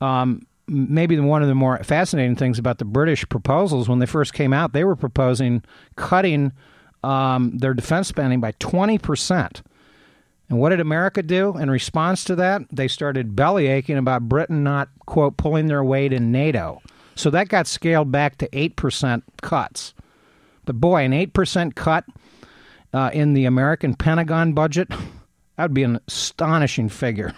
Um, 0.00 0.46
maybe 0.66 1.18
one 1.20 1.42
of 1.42 1.48
the 1.48 1.54
more 1.54 1.82
fascinating 1.84 2.36
things 2.36 2.58
about 2.58 2.78
the 2.78 2.84
British 2.84 3.28
proposals 3.28 3.88
when 3.88 3.98
they 3.98 4.06
first 4.06 4.32
came 4.32 4.52
out, 4.52 4.72
they 4.72 4.84
were 4.84 4.96
proposing 4.96 5.62
cutting 5.96 6.52
um, 7.04 7.58
their 7.58 7.74
defense 7.74 8.08
spending 8.08 8.40
by 8.40 8.52
20%. 8.52 9.62
And 10.48 10.58
what 10.60 10.70
did 10.70 10.80
America 10.80 11.22
do 11.22 11.56
in 11.56 11.70
response 11.70 12.24
to 12.24 12.34
that? 12.36 12.62
They 12.70 12.88
started 12.88 13.34
belly 13.34 13.68
aching 13.68 13.96
about 13.96 14.28
Britain 14.28 14.62
not, 14.62 14.88
quote, 15.06 15.36
pulling 15.36 15.66
their 15.66 15.82
weight 15.82 16.12
in 16.12 16.30
NATO. 16.30 16.82
So 17.14 17.30
that 17.30 17.48
got 17.48 17.66
scaled 17.66 18.10
back 18.10 18.38
to 18.38 18.48
8% 18.48 19.22
cuts. 19.40 19.94
But 20.64 20.80
boy, 20.80 21.04
an 21.04 21.12
8% 21.12 21.74
cut 21.74 22.04
uh, 22.92 23.10
in 23.12 23.34
the 23.34 23.46
American 23.46 23.94
Pentagon 23.94 24.52
budget, 24.52 24.88
that 25.62 25.68
would 25.68 25.74
be 25.74 25.84
an 25.84 26.00
astonishing 26.08 26.88
figure. 26.88 27.32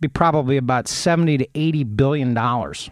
be 0.00 0.08
probably 0.08 0.56
about 0.56 0.88
70 0.88 1.36
to 1.36 1.48
80 1.54 1.84
billion 1.84 2.32
dollars. 2.32 2.88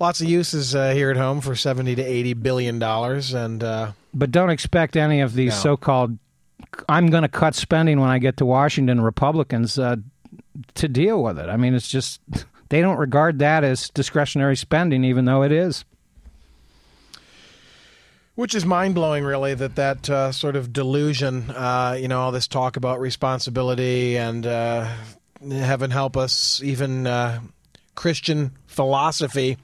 Lots 0.00 0.22
of 0.22 0.26
uses 0.26 0.74
uh, 0.74 0.92
here 0.94 1.10
at 1.10 1.18
home 1.18 1.42
for 1.42 1.54
70 1.54 1.96
to 1.96 2.02
80 2.02 2.32
billion 2.32 2.78
dollars 2.78 3.34
and 3.34 3.62
uh, 3.62 3.92
But 4.14 4.30
don't 4.30 4.48
expect 4.48 4.96
any 4.96 5.20
of 5.20 5.34
these 5.34 5.50
No. 5.50 5.56
so-called 5.56 6.16
I'm 6.88 7.08
going 7.08 7.24
to 7.24 7.28
cut 7.28 7.54
spending 7.54 8.00
when 8.00 8.08
I 8.08 8.18
get 8.18 8.38
to 8.38 8.46
Washington 8.46 9.02
Republicans 9.02 9.78
uh, 9.78 9.96
to 10.76 10.88
deal 10.88 11.22
with 11.22 11.38
it. 11.38 11.50
I 11.50 11.58
mean, 11.58 11.74
it's 11.74 11.88
just 11.88 12.22
they 12.70 12.80
don't 12.80 12.96
regard 12.96 13.38
that 13.40 13.64
as 13.64 13.90
discretionary 13.90 14.56
spending 14.56 15.04
even 15.04 15.26
though 15.26 15.42
it 15.42 15.52
is. 15.52 15.84
Which 18.38 18.54
is 18.54 18.64
mind 18.64 18.94
blowing, 18.94 19.24
really, 19.24 19.54
that 19.54 19.74
that 19.74 20.08
uh, 20.08 20.30
sort 20.30 20.54
of 20.54 20.72
delusion, 20.72 21.50
uh, 21.50 21.96
you 22.00 22.06
know, 22.06 22.20
all 22.20 22.30
this 22.30 22.46
talk 22.46 22.76
about 22.76 23.00
responsibility 23.00 24.16
and 24.16 24.46
uh, 24.46 24.88
heaven 25.50 25.90
help 25.90 26.16
us, 26.16 26.62
even 26.62 27.08
uh, 27.08 27.40
Christian 27.96 28.52
philosophy 28.68 29.56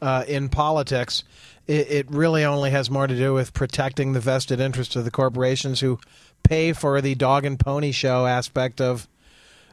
uh, 0.00 0.24
in 0.26 0.48
politics, 0.48 1.24
it, 1.66 1.90
it 1.90 2.10
really 2.10 2.42
only 2.42 2.70
has 2.70 2.88
more 2.88 3.06
to 3.06 3.14
do 3.14 3.34
with 3.34 3.52
protecting 3.52 4.14
the 4.14 4.20
vested 4.20 4.60
interests 4.60 4.96
of 4.96 5.04
the 5.04 5.10
corporations 5.10 5.80
who 5.80 5.98
pay 6.42 6.72
for 6.72 7.02
the 7.02 7.14
dog 7.14 7.44
and 7.44 7.60
pony 7.60 7.92
show 7.92 8.24
aspect 8.24 8.80
of 8.80 9.06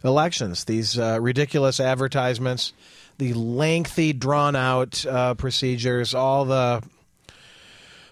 elections. 0.03 0.65
These 0.65 0.99
uh, 0.99 1.17
ridiculous 1.21 1.79
advertisements, 1.79 2.73
the 3.19 3.31
lengthy, 3.31 4.11
drawn 4.11 4.57
out 4.57 5.05
procedures, 5.37 6.13
all 6.13 6.43
the 6.43 6.83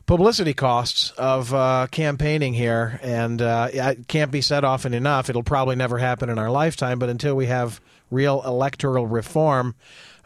publicity 0.08 0.54
costs 0.56 1.12
of 1.12 1.54
uh, 1.54 1.86
campaigning 1.92 2.54
here, 2.54 3.00
and 3.04 3.42
uh, 3.42 3.68
it 3.72 4.08
can't 4.08 4.32
be 4.32 4.42
said 4.42 4.64
often 4.64 4.94
enough. 4.96 5.30
It'll 5.30 5.44
probably 5.44 5.76
never 5.76 6.00
happen 6.00 6.30
in 6.30 6.40
our 6.40 6.50
lifetime, 6.50 6.98
but 6.98 7.10
until 7.10 7.36
we 7.36 7.46
have 7.46 7.80
real 8.10 8.42
electoral 8.44 9.06
reform, 9.06 9.76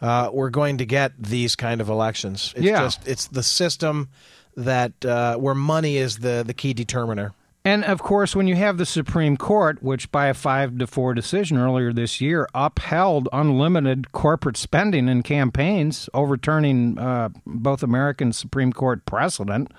uh, 0.00 0.30
we're 0.32 0.50
going 0.50 0.78
to 0.78 0.86
get 0.86 1.12
these 1.20 1.54
kind 1.56 1.80
of 1.80 1.88
elections. 1.90 2.54
It's 2.56 2.64
Yeah. 2.64 2.80
just 2.84 3.06
it's 3.06 3.26
the 3.28 3.42
system 3.42 4.08
that 4.56 5.04
uh, 5.04 5.36
where 5.36 5.54
money 5.54 5.96
is 5.96 6.18
the 6.18 6.42
the 6.46 6.54
key 6.54 6.72
determiner. 6.72 7.34
And 7.64 7.84
of 7.84 8.02
course, 8.02 8.34
when 8.34 8.48
you 8.48 8.56
have 8.56 8.76
the 8.76 8.86
Supreme 8.86 9.36
Court, 9.36 9.82
which 9.82 10.10
by 10.10 10.26
a 10.26 10.34
five 10.34 10.78
to 10.78 10.86
four 10.86 11.14
decision 11.14 11.56
earlier 11.56 11.92
this 11.92 12.20
year 12.20 12.48
upheld 12.54 13.28
unlimited 13.32 14.10
corporate 14.10 14.56
spending 14.56 15.08
in 15.08 15.22
campaigns, 15.22 16.08
overturning 16.12 16.98
uh, 16.98 17.28
both 17.46 17.84
American 17.84 18.32
Supreme 18.32 18.72
Court 18.72 19.06
precedent, 19.06 19.70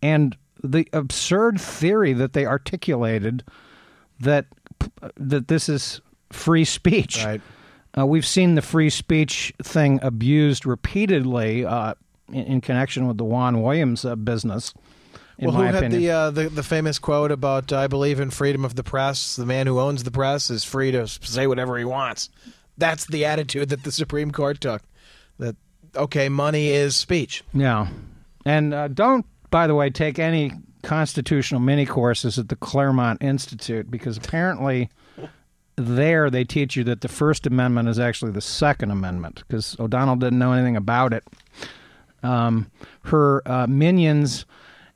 and 0.00 0.36
the 0.64 0.88
absurd 0.94 1.60
theory 1.60 2.14
that 2.14 2.32
they 2.32 2.46
articulated 2.46 3.44
that 4.18 4.46
that 5.16 5.48
this 5.48 5.68
is 5.68 6.00
free 6.30 6.64
speech. 6.64 7.22
Right. 7.22 7.40
Uh, 7.98 8.06
we've 8.06 8.26
seen 8.26 8.54
the 8.54 8.62
free 8.62 8.90
speech 8.90 9.52
thing 9.62 9.98
abused 10.02 10.66
repeatedly 10.66 11.64
uh, 11.64 11.94
in, 12.32 12.44
in 12.44 12.60
connection 12.60 13.06
with 13.06 13.18
the 13.18 13.24
Juan 13.24 13.62
Williams 13.62 14.04
uh, 14.04 14.16
business. 14.16 14.72
Well, 15.38 15.52
who 15.52 15.62
had 15.62 15.92
the, 15.92 16.10
uh, 16.10 16.30
the 16.30 16.48
the 16.48 16.62
famous 16.62 16.98
quote 16.98 17.30
about 17.30 17.72
"I 17.72 17.86
believe 17.88 18.20
in 18.20 18.30
freedom 18.30 18.64
of 18.64 18.74
the 18.74 18.82
press. 18.82 19.36
The 19.36 19.46
man 19.46 19.66
who 19.66 19.78
owns 19.78 20.04
the 20.04 20.10
press 20.10 20.50
is 20.50 20.64
free 20.64 20.90
to 20.92 21.06
say 21.06 21.46
whatever 21.46 21.76
he 21.78 21.84
wants." 21.84 22.30
That's 22.78 23.06
the 23.06 23.24
attitude 23.24 23.68
that 23.70 23.82
the 23.82 23.92
Supreme 23.92 24.30
Court 24.30 24.60
took. 24.60 24.82
That 25.38 25.56
okay, 25.94 26.28
money 26.28 26.68
is 26.68 26.96
speech. 26.96 27.42
Yeah. 27.52 27.88
And 28.44 28.72
uh, 28.72 28.88
don't, 28.88 29.26
by 29.50 29.66
the 29.66 29.74
way, 29.74 29.90
take 29.90 30.18
any 30.18 30.52
constitutional 30.82 31.60
mini 31.60 31.84
courses 31.84 32.38
at 32.38 32.48
the 32.48 32.56
Claremont 32.56 33.22
Institute 33.22 33.90
because 33.90 34.16
apparently 34.16 34.88
there 35.76 36.30
they 36.30 36.44
teach 36.44 36.76
you 36.76 36.84
that 36.84 37.00
the 37.00 37.08
First 37.08 37.46
Amendment 37.46 37.88
is 37.88 37.98
actually 37.98 38.32
the 38.32 38.40
Second 38.40 38.90
Amendment 38.90 39.42
because 39.46 39.76
O'Donnell 39.78 40.16
didn't 40.16 40.38
know 40.38 40.52
anything 40.52 40.76
about 40.76 41.12
it. 41.12 41.24
Um, 42.22 42.70
her 43.02 43.42
uh, 43.46 43.66
minions 43.66 44.46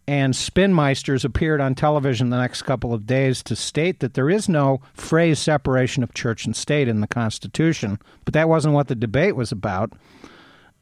and 0.09 0.35
spinmeisters 0.35 1.25
appeared 1.25 1.61
on 1.61 1.75
television 1.75 2.31
the 2.31 2.39
next 2.39 2.63
couple 2.63 2.93
of 2.93 3.07
days 3.07 3.43
to 3.45 3.55
state 3.55 4.01
that 4.01 4.15
there 4.15 4.29
is 4.31 4.49
no 4.49 4.81
phrase 4.95 5.39
separation 5.39 6.03
of 6.03 6.13
church 6.15 6.45
and 6.47 6.57
state 6.57 6.89
in 6.89 7.01
the 7.01 7.07
Constitution, 7.07 7.99
but 8.25 8.35
that 8.35 8.49
wasn't 8.49 8.75
what 8.75 8.89
the 8.89 8.95
debate 8.97 9.37
was 9.37 9.53
about. 9.53 9.93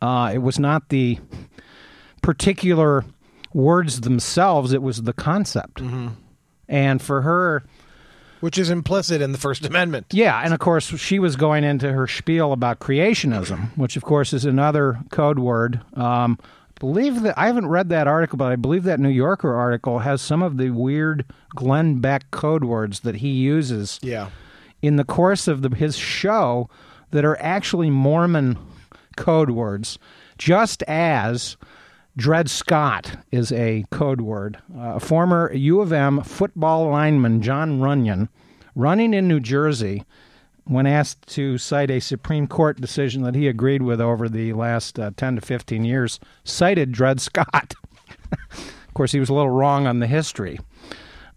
Uh, 0.00 0.30
it 0.32 0.38
was 0.38 0.58
not 0.58 0.88
the 0.88 1.18
particular 2.22 3.04
words 3.52 4.00
themselves. 4.02 4.72
It 4.72 4.82
was 4.82 5.02
the 5.02 5.12
concept. 5.12 5.82
And 6.68 7.00
for 7.02 7.22
her, 7.22 7.64
Which 8.40 8.58
is 8.58 8.70
implicit 8.70 9.20
in 9.22 9.32
the 9.32 9.38
First 9.38 9.64
Amendment. 9.64 10.06
yeah, 10.12 10.40
and 10.44 10.52
of 10.52 10.60
course 10.60 10.86
she 10.98 11.18
was 11.18 11.34
going 11.36 11.64
into 11.64 11.92
her 11.92 12.06
spiel 12.06 12.52
about 12.52 12.78
creationism, 12.78 13.76
which 13.76 13.96
of 13.96 14.02
course 14.04 14.32
is 14.32 14.44
another 14.44 15.00
code 15.10 15.38
word. 15.38 15.80
Um, 15.94 16.38
believe 16.80 17.22
that 17.22 17.38
I 17.38 17.46
haven't 17.46 17.66
read 17.68 17.88
that 17.90 18.06
article, 18.06 18.36
but 18.36 18.52
I 18.52 18.56
believe 18.56 18.84
that 18.84 19.00
New 19.00 19.08
Yorker 19.08 19.54
article 19.54 20.00
has 20.00 20.20
some 20.22 20.42
of 20.42 20.56
the 20.56 20.70
weird 20.70 21.24
Glenn 21.54 22.00
Beck 22.00 22.30
code 22.30 22.64
words 22.64 23.00
that 23.00 23.16
he 23.16 23.28
uses 23.30 23.98
Yeah. 24.02 24.28
in 24.82 24.96
the 24.96 25.04
course 25.04 25.48
of 25.48 25.62
the, 25.62 25.74
his 25.74 25.96
show 25.96 26.68
that 27.10 27.24
are 27.24 27.38
actually 27.40 27.90
Mormon 27.90 28.58
code 29.16 29.50
words, 29.50 29.98
just 30.36 30.82
as 30.84 31.56
Dred 32.16 32.48
Scott 32.50 33.16
is 33.32 33.50
a 33.52 33.84
code 33.90 34.20
word. 34.20 34.58
Uh, 34.76 34.98
former 34.98 35.52
U 35.52 35.80
of 35.80 35.92
M 35.92 36.22
football 36.22 36.88
lineman 36.90 37.42
Jon 37.42 37.80
Runyan, 37.80 38.28
running 38.74 39.14
in 39.14 39.26
New 39.28 39.40
Jersey, 39.40 40.04
when 40.68 40.86
asked 40.86 41.26
to 41.28 41.56
cite 41.56 41.90
a 41.90 41.98
Supreme 41.98 42.46
Court 42.46 42.80
decision 42.80 43.22
that 43.22 43.34
he 43.34 43.48
agreed 43.48 43.82
with 43.82 44.00
over 44.00 44.28
the 44.28 44.52
last 44.52 44.98
uh, 44.98 45.10
10 45.16 45.36
to 45.36 45.40
15 45.40 45.82
years, 45.82 46.20
cited 46.44 46.92
Dred 46.92 47.20
Scott. 47.20 47.74
of 48.52 48.94
course, 48.94 49.12
he 49.12 49.18
was 49.18 49.30
a 49.30 49.34
little 49.34 49.50
wrong 49.50 49.86
on 49.86 49.98
the 49.98 50.06
history. 50.06 50.58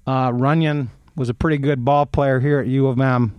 Uh, 0.06 0.32
Runyan 0.32 0.89
was 1.15 1.30
a 1.30 1.34
pretty 1.34 1.58
good 1.58 1.86
ball 1.86 2.06
player 2.06 2.39
here 2.41 2.60
at 2.60 2.67
U 2.67 2.88
of 2.88 3.00
M. 3.00 3.34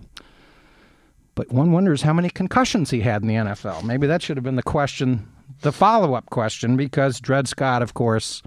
But 1.35 1.51
one 1.51 1.71
wonders 1.71 2.01
how 2.01 2.13
many 2.13 2.29
concussions 2.29 2.89
he 2.89 3.01
had 3.01 3.21
in 3.21 3.27
the 3.27 3.35
NFL. 3.35 3.83
Maybe 3.83 4.07
that 4.07 4.21
should 4.21 4.37
have 4.37 4.43
been 4.43 4.55
the 4.55 4.63
question, 4.63 5.27
the 5.61 5.71
follow 5.71 6.15
up 6.15 6.29
question, 6.29 6.75
because 6.75 7.19
Dred 7.19 7.47
Scott, 7.47 7.81
of 7.81 7.93
course, 7.93 8.41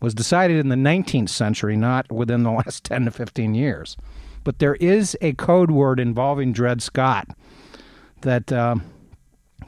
was 0.00 0.14
decided 0.14 0.58
in 0.58 0.68
the 0.68 0.76
19th 0.76 1.30
century, 1.30 1.76
not 1.76 2.10
within 2.12 2.42
the 2.42 2.50
last 2.50 2.84
10 2.84 3.06
to 3.06 3.10
15 3.10 3.54
years. 3.54 3.96
But 4.46 4.60
there 4.60 4.76
is 4.76 5.16
a 5.20 5.32
code 5.32 5.72
word 5.72 5.98
involving 5.98 6.52
Dred 6.52 6.80
Scott 6.80 7.26
that 8.20 8.52
uh, 8.52 8.76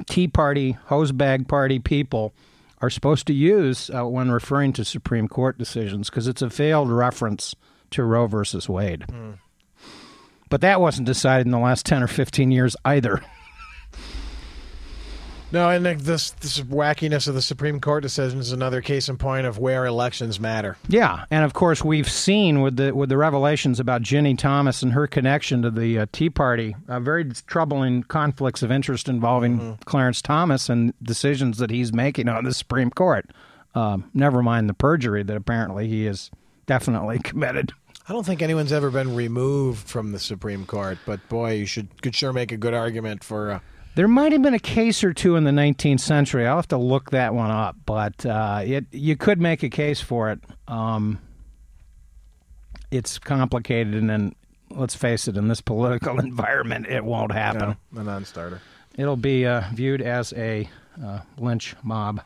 Tea 0.06 0.28
Party, 0.28 0.76
hosebag 0.86 1.48
party 1.48 1.80
people 1.80 2.32
are 2.80 2.88
supposed 2.88 3.26
to 3.26 3.32
use 3.32 3.90
uh, 3.90 4.06
when 4.06 4.30
referring 4.30 4.72
to 4.74 4.84
Supreme 4.84 5.26
Court 5.26 5.58
decisions 5.58 6.08
because 6.08 6.28
it's 6.28 6.42
a 6.42 6.48
failed 6.48 6.92
reference 6.92 7.56
to 7.90 8.04
Roe 8.04 8.28
versus 8.28 8.68
Wade. 8.68 9.04
But 10.48 10.60
that 10.60 10.80
wasn't 10.80 11.06
decided 11.06 11.48
in 11.48 11.50
the 11.50 11.58
last 11.58 11.84
10 11.84 12.04
or 12.04 12.06
15 12.06 12.52
years 12.52 12.76
either. 12.84 13.20
No, 15.50 15.70
and 15.70 15.86
this 15.86 16.32
this 16.32 16.60
wackiness 16.60 17.26
of 17.26 17.34
the 17.34 17.40
Supreme 17.40 17.80
Court 17.80 18.02
decision 18.02 18.38
is 18.38 18.52
another 18.52 18.82
case 18.82 19.08
in 19.08 19.16
point 19.16 19.46
of 19.46 19.58
where 19.58 19.86
elections 19.86 20.38
matter. 20.38 20.76
Yeah, 20.88 21.24
and 21.30 21.42
of 21.42 21.54
course 21.54 21.82
we've 21.82 22.10
seen 22.10 22.60
with 22.60 22.76
the 22.76 22.94
with 22.94 23.08
the 23.08 23.16
revelations 23.16 23.80
about 23.80 24.02
Ginni 24.02 24.36
Thomas 24.36 24.82
and 24.82 24.92
her 24.92 25.06
connection 25.06 25.62
to 25.62 25.70
the 25.70 26.00
uh, 26.00 26.06
Tea 26.12 26.28
Party, 26.28 26.76
uh, 26.86 27.00
very 27.00 27.24
troubling 27.46 28.02
conflicts 28.02 28.62
of 28.62 28.70
interest 28.70 29.08
involving 29.08 29.78
Clarence 29.86 30.20
Thomas 30.20 30.68
and 30.68 30.92
decisions 31.02 31.56
that 31.58 31.70
he's 31.70 31.94
making 31.94 32.28
on 32.28 32.44
the 32.44 32.52
Supreme 32.52 32.90
Court. 32.90 33.30
Um, 33.74 34.10
never 34.12 34.42
mind 34.42 34.68
the 34.68 34.74
perjury 34.74 35.22
that 35.22 35.36
apparently 35.36 35.88
he 35.88 36.06
is 36.06 36.30
definitely 36.66 37.18
committed. 37.24 37.72
I 38.06 38.12
don't 38.12 38.24
think 38.24 38.42
anyone's 38.42 38.72
ever 38.72 38.90
been 38.90 39.14
removed 39.14 39.88
from 39.88 40.12
the 40.12 40.18
Supreme 40.18 40.66
Court, 40.66 40.98
but 41.06 41.26
boy, 41.30 41.52
you 41.52 41.66
should 41.66 42.02
could 42.02 42.14
sure 42.14 42.34
make 42.34 42.52
a 42.52 42.58
good 42.58 42.74
argument 42.74 43.24
for. 43.24 43.62
There 43.98 44.06
might 44.06 44.30
have 44.30 44.42
been 44.42 44.54
a 44.54 44.60
case 44.60 45.02
or 45.02 45.12
two 45.12 45.34
in 45.34 45.42
the 45.42 45.50
19th 45.50 45.98
century. 45.98 46.46
I'll 46.46 46.54
have 46.54 46.68
to 46.68 46.78
look 46.78 47.10
that 47.10 47.34
one 47.34 47.50
up, 47.50 47.74
but 47.84 48.24
uh, 48.24 48.62
it 48.64 48.86
you 48.92 49.16
could 49.16 49.40
make 49.40 49.64
a 49.64 49.68
case 49.68 50.00
for 50.00 50.30
it. 50.30 50.38
Um, 50.68 51.18
it's 52.92 53.18
complicated, 53.18 53.94
and 53.94 54.08
then 54.08 54.36
let's 54.70 54.94
face 54.94 55.26
it, 55.26 55.36
in 55.36 55.48
this 55.48 55.60
political 55.72 56.20
environment, 56.20 56.86
it 56.86 57.04
won't 57.04 57.32
happen. 57.32 57.76
a 57.96 58.04
non-starter. 58.04 58.60
It'll 58.96 59.16
be 59.16 59.44
uh, 59.44 59.64
viewed 59.74 60.00
as 60.00 60.32
a 60.34 60.70
uh, 61.04 61.18
lynch 61.36 61.74
mob. 61.82 62.20